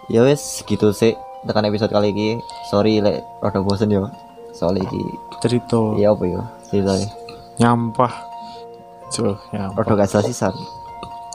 [0.07, 2.38] ya wes gitu sih tekan episode kali ini
[2.70, 4.07] sorry lek rada bosen yo
[4.53, 5.03] soal iki.
[5.40, 5.96] Cerita.
[5.98, 6.40] Ya apa yo
[6.70, 7.09] ceritanya
[7.61, 8.12] nyampah.
[9.12, 9.84] Cuk, nyampah.
[9.84, 10.55] Rada gak jelas sisan.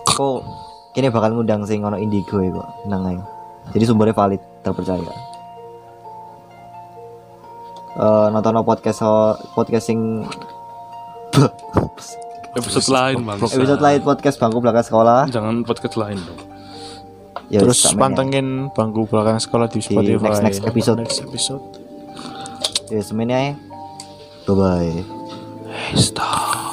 [0.09, 0.41] Kok
[0.97, 2.69] kini bakal ngundang sing ono indigo ya kok?
[2.89, 3.19] Nang ae.
[3.75, 5.13] Jadi sumbernya valid terpercaya.
[7.97, 9.01] Eh nonton podcast
[9.53, 10.25] podcast sing
[12.57, 13.37] episode lain bang.
[13.37, 15.29] Episode lain podcast bangku belakang sekolah.
[15.29, 16.57] Jangan podcast lain dong
[17.47, 20.35] ya terus pantengin bangku belakang sekolah di Spotify.
[20.35, 20.97] Next- next episode.
[20.99, 21.63] next episode
[22.91, 23.55] ya semuanya
[24.47, 25.03] bye bye
[25.95, 26.66] stop